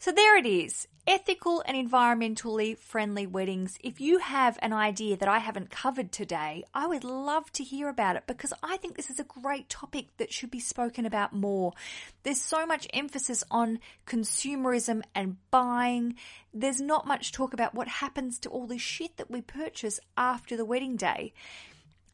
So 0.03 0.13
there 0.13 0.35
it 0.39 0.47
is. 0.47 0.89
Ethical 1.07 1.63
and 1.67 1.77
environmentally 1.77 2.79
friendly 2.79 3.27
weddings. 3.27 3.77
If 3.85 4.01
you 4.01 4.17
have 4.17 4.59
an 4.63 4.73
idea 4.73 5.19
that 5.19 5.29
I 5.29 5.41
haven't 5.41 5.69
covered 5.69 6.11
today, 6.11 6.65
I 6.73 6.87
would 6.87 7.05
love 7.05 7.53
to 7.53 7.63
hear 7.63 7.87
about 7.91 8.17
it 8.17 8.23
because 8.27 8.55
I 8.63 8.79
think 8.79 8.97
this 8.97 9.11
is 9.11 9.21
a 9.21 9.25
great 9.25 9.69
topic 9.69 10.07
that 10.17 10.33
should 10.33 10.51
be 10.51 10.59
spoken 10.59 11.05
about 11.05 11.35
more. 11.35 11.75
There's 12.23 12.41
so 12.41 12.65
much 12.65 12.89
emphasis 12.95 13.45
on 13.51 13.79
consumerism 14.07 15.03
and 15.15 15.37
buying. 15.51 16.15
There's 16.55 16.81
not 16.81 17.07
much 17.07 17.33
talk 17.33 17.53
about 17.53 17.75
what 17.75 17.89
happens 17.89 18.39
to 18.39 18.49
all 18.49 18.67
the 18.67 18.79
shit 18.79 19.19
that 19.19 19.31
we 19.31 19.43
purchase 19.43 20.01
after 20.17 20.57
the 20.57 20.65
wedding 20.65 20.97
day. 20.97 21.35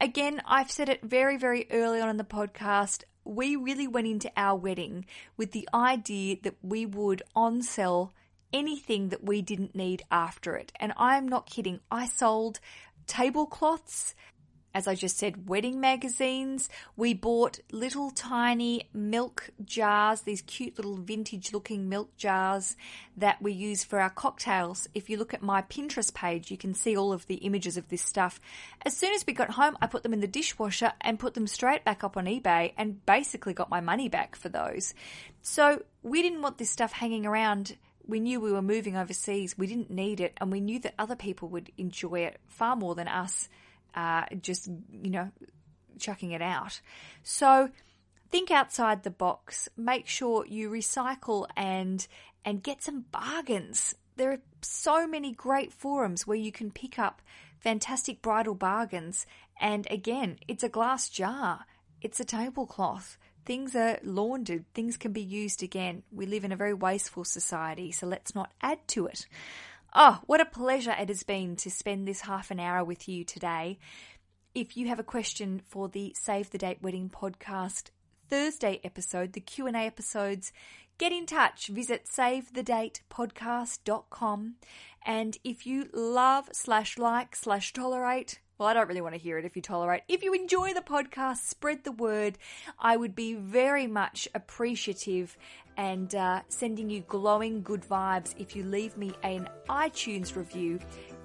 Again, 0.01 0.43
I've 0.45 0.73
said 0.73 0.89
it 0.89 1.05
very, 1.05 1.37
very 1.37 1.69
early 1.71 2.01
on 2.01 2.09
in 2.09 2.17
the 2.17 2.25
podcast 2.25 3.05
we 3.27 3.57
really 3.57 3.89
went 3.89 4.07
into 4.07 4.31
our 4.37 4.57
wedding 4.57 5.07
with 5.37 5.53
the 5.53 5.69
idea 5.75 6.37
that 6.43 6.57
we 6.63 6.87
would 6.87 7.23
on 7.35 7.63
sell 7.63 8.13
anything 8.53 9.09
that 9.09 9.25
we 9.25 9.43
didn't 9.43 9.75
need 9.75 10.03
after 10.11 10.57
it. 10.57 10.73
And 10.79 10.93
I'm 10.97 11.29
not 11.29 11.47
kidding. 11.47 11.81
I 11.91 12.07
sold 12.07 12.61
tablecloths, 13.07 14.15
as 14.77 14.87
I 14.87 14.95
just 14.95 15.17
said, 15.17 15.49
wedding 15.49 15.81
magazines. 15.81 16.69
We 16.99 17.15
bought 17.15 17.61
little 17.73 18.11
tiny 18.11 18.91
milk 18.93 19.49
jars, 19.65 20.21
these 20.21 20.43
cute 20.43 20.77
little 20.77 20.99
vintage 20.99 21.51
looking 21.51 21.89
milk 21.89 22.15
jars 22.19 22.77
that 23.17 23.41
we 23.41 23.53
use 23.53 23.85
for 23.85 23.99
our 23.99 24.11
cocktails. 24.11 24.87
If 24.93 25.09
you 25.09 25.17
look 25.17 25.33
at 25.33 25.41
my 25.41 25.63
Pinterest 25.63 26.13
page, 26.13 26.51
you 26.51 26.59
can 26.59 26.75
see 26.75 26.95
all 26.95 27.15
of 27.15 27.27
the 27.27 27.37
images 27.37 27.79
of 27.79 27.89
this 27.89 28.03
stuff. 28.03 28.39
As 28.85 28.95
soon 28.95 29.15
as 29.15 29.25
we 29.27 29.33
got 29.33 29.53
home, 29.53 29.79
I 29.81 29.87
put 29.87 30.03
them 30.03 30.13
in 30.13 30.21
the 30.21 30.27
dishwasher 30.27 30.93
and 31.01 31.19
put 31.19 31.33
them 31.33 31.47
straight 31.47 31.83
back 31.83 32.05
up 32.05 32.19
on 32.19 32.27
eBay 32.27 32.75
and 32.77 33.05
basically 33.07 33.55
got 33.55 33.71
my 33.71 33.81
money 33.81 34.11
back 34.11 34.37
for 34.37 34.51
those. 34.51 34.93
So 35.41 35.85
we 36.03 36.21
didn't 36.21 36.43
want 36.43 36.59
this 36.59 36.69
stuff 36.71 36.93
hanging 36.93 37.25
around 37.25 37.79
we 38.09 38.21
knew 38.21 38.41
we 38.41 38.53
were 38.53 38.63
moving 38.63 38.97
overseas. 38.97 39.59
We 39.59 39.67
didn't 39.67 39.91
need 39.91 40.21
it, 40.21 40.35
and 40.41 40.53
we 40.53 40.61
knew 40.61 40.79
that 40.79 40.95
other 40.97 41.17
people 41.17 41.49
would 41.49 41.73
enjoy 41.77 42.21
it 42.21 42.39
far 42.47 42.77
more 42.77 42.95
than 42.95 43.09
us 43.09 43.49
uh, 43.97 44.25
just, 44.41 44.69
you 44.69 45.11
know, 45.11 45.31
chucking 45.99 46.33
it 46.33 46.43
out. 46.43 46.81
So 47.23 47.71
think 48.31 48.51
outside 48.51 49.03
the 49.03 49.11
box. 49.11 49.69
Make 49.77 50.07
sure 50.07 50.47
you 50.47 50.71
recycle 50.71 51.47
and 51.57 52.07
and 52.45 52.63
get 52.63 52.83
some 52.83 53.07
bargains. 53.11 53.95
There 54.17 54.31
are 54.33 54.41
so 54.63 55.07
many 55.07 55.33
great 55.33 55.73
forums 55.73 56.27
where 56.27 56.37
you 56.37 56.53
can 56.53 56.71
pick 56.71 56.99
up 56.99 57.23
fantastic 57.59 58.23
bridal 58.23 58.55
bargains. 58.55 59.27
And 59.61 59.87
again, 59.91 60.39
it's 60.47 60.63
a 60.63 60.69
glass 60.69 61.09
jar. 61.09 61.67
It's 62.01 62.21
a 62.21 62.25
tablecloth. 62.25 63.19
Things 63.45 63.75
are 63.75 63.99
laundered. 64.03 64.65
Things 64.75 64.97
can 64.97 65.13
be 65.13 65.23
used 65.23 65.63
again. 65.63 66.03
We 66.13 66.27
live 66.27 66.45
in 66.45 66.53
a 66.53 66.57
very 66.57 66.75
wasteful 66.75 67.25
society, 67.25 67.93
so 67.93 68.07
let's 68.07 68.35
not 68.35 68.53
add 68.61 68.87
to 68.89 69.07
it. 69.07 69.27
Oh, 69.99 70.21
what 70.27 70.43
a 70.43 70.45
pleasure 70.45 70.91
it 70.91 71.09
has 71.09 71.23
been 71.23 71.57
to 71.57 71.71
spend 71.71 72.07
this 72.07 72.21
half 72.21 72.51
an 72.51 72.61
hour 72.61 72.85
with 72.85 73.09
you 73.09 73.25
today. 73.25 73.79
If 74.55 74.77
you 74.77 74.89
have 74.89 74.99
a 74.99 75.03
question 75.03 75.63
for 75.65 75.89
the 75.89 76.15
Save 76.15 76.51
the 76.51 76.59
Date 76.59 76.83
Wedding 76.83 77.09
podcast 77.09 77.85
Thursday 78.29 78.79
episode, 78.85 79.33
the 79.33 79.41
Q&A 79.41 79.73
episodes, 79.73 80.53
get 80.99 81.13
in 81.13 81.25
touch. 81.25 81.69
Visit 81.69 82.05
savethedatepodcast.com. 82.05 84.57
And 85.07 85.39
if 85.43 85.67
you 85.67 85.89
love 85.95 86.51
slash 86.53 86.99
like 86.99 87.35
slash 87.35 87.73
tolerate, 87.73 88.41
well, 88.59 88.69
I 88.69 88.75
don't 88.75 88.89
really 88.89 89.03
want 89.03 89.15
to 89.15 89.21
hear 89.21 89.39
it 89.39 89.45
if 89.45 89.55
you 89.55 89.63
tolerate. 89.63 90.03
If 90.09 90.23
you 90.23 90.33
enjoy 90.33 90.73
the 90.73 90.81
podcast, 90.81 91.39
spread 91.49 91.85
the 91.85 91.93
word. 91.93 92.39
I 92.79 92.97
would 92.97 93.15
be 93.15 93.35
very 93.35 93.87
much 93.87 94.29
appreciative 94.35 95.37
and 95.77 96.15
uh, 96.15 96.41
sending 96.49 96.89
you 96.89 97.01
glowing 97.03 97.63
good 97.63 97.83
vibes 97.83 98.35
if 98.39 98.57
you 98.57 98.65
leave 98.65 98.97
me 98.97 99.13
an 99.23 99.49
iTunes 99.69 100.37
review 100.37 100.79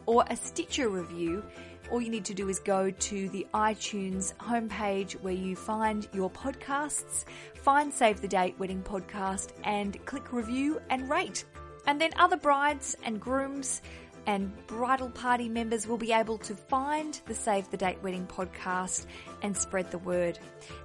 or 0.06 0.26
a 0.30 0.36
Stitcher 0.36 0.90
review. 0.90 1.44
All 1.90 2.02
you 2.02 2.10
need 2.10 2.26
to 2.26 2.34
do 2.34 2.50
is 2.50 2.60
go 2.60 2.92
to 2.92 3.30
the 3.30 3.48
iTunes 3.54 4.34
homepage 4.36 5.14
where 5.22 5.34
you 5.34 5.56
find 5.56 6.08
your 6.14 6.30
podcasts, 6.30 7.26
find 7.56 7.94
Save 7.94 8.22
the 8.22 8.28
Date 8.28 8.60
Wedding 8.60 8.82
Podcast, 8.82 9.52
and 9.64 10.04
click 10.06 10.34
review 10.34 10.82
and 10.90 11.10
rate. 11.10 11.46
And 11.88 12.00
then 12.00 12.12
other 12.18 12.38
brides 12.38 12.96
and 13.04 13.20
grooms 13.20 13.82
and 14.26 14.52
bridal 14.68 15.10
party 15.10 15.50
members 15.50 15.88
will 15.88 15.98
be 15.98 16.12
able 16.12 16.38
to 16.40 16.56
find 16.56 17.20
the 17.26 17.34
Save 17.34 17.70
the 17.72 17.78
Date 17.78 18.02
Wedding 18.04 18.28
podcast 18.28 19.06
and 19.42 19.56
spread 19.56 19.90
the 19.92 19.98
word. 19.98 20.40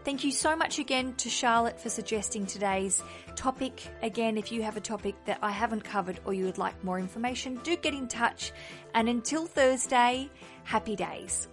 Thank 0.05 0.25
you 0.25 0.33
so 0.33 0.57
much 0.57 0.79
again 0.79 1.15
to 1.17 1.29
Charlotte 1.29 1.81
for 1.81 1.89
suggesting 1.89 2.47
today's 2.47 3.03
topic. 3.35 3.83
Again, 4.03 4.39
if 4.39 4.51
you 4.53 4.63
have 4.63 4.77
a 4.77 4.81
topic 4.81 5.15
that 5.27 5.39
I 5.43 5.51
haven't 5.51 5.85
covered 5.85 6.21
or 6.25 6.33
you 6.33 6.45
would 6.45 6.59
like 6.59 6.83
more 6.83 6.99
information, 6.99 7.61
do 7.63 7.77
get 7.77 7.95
in 7.95 8.09
touch. 8.09 8.53
And 8.95 9.09
until 9.09 9.47
Thursday, 9.47 10.31
happy 10.65 10.97
days. 10.97 11.49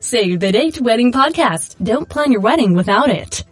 Save 0.00 0.38
the 0.38 0.52
Date 0.52 0.80
Wedding 0.80 1.10
Podcast. 1.10 1.82
Don't 1.82 2.08
plan 2.08 2.30
your 2.30 2.40
wedding 2.40 2.74
without 2.74 3.10
it. 3.10 3.44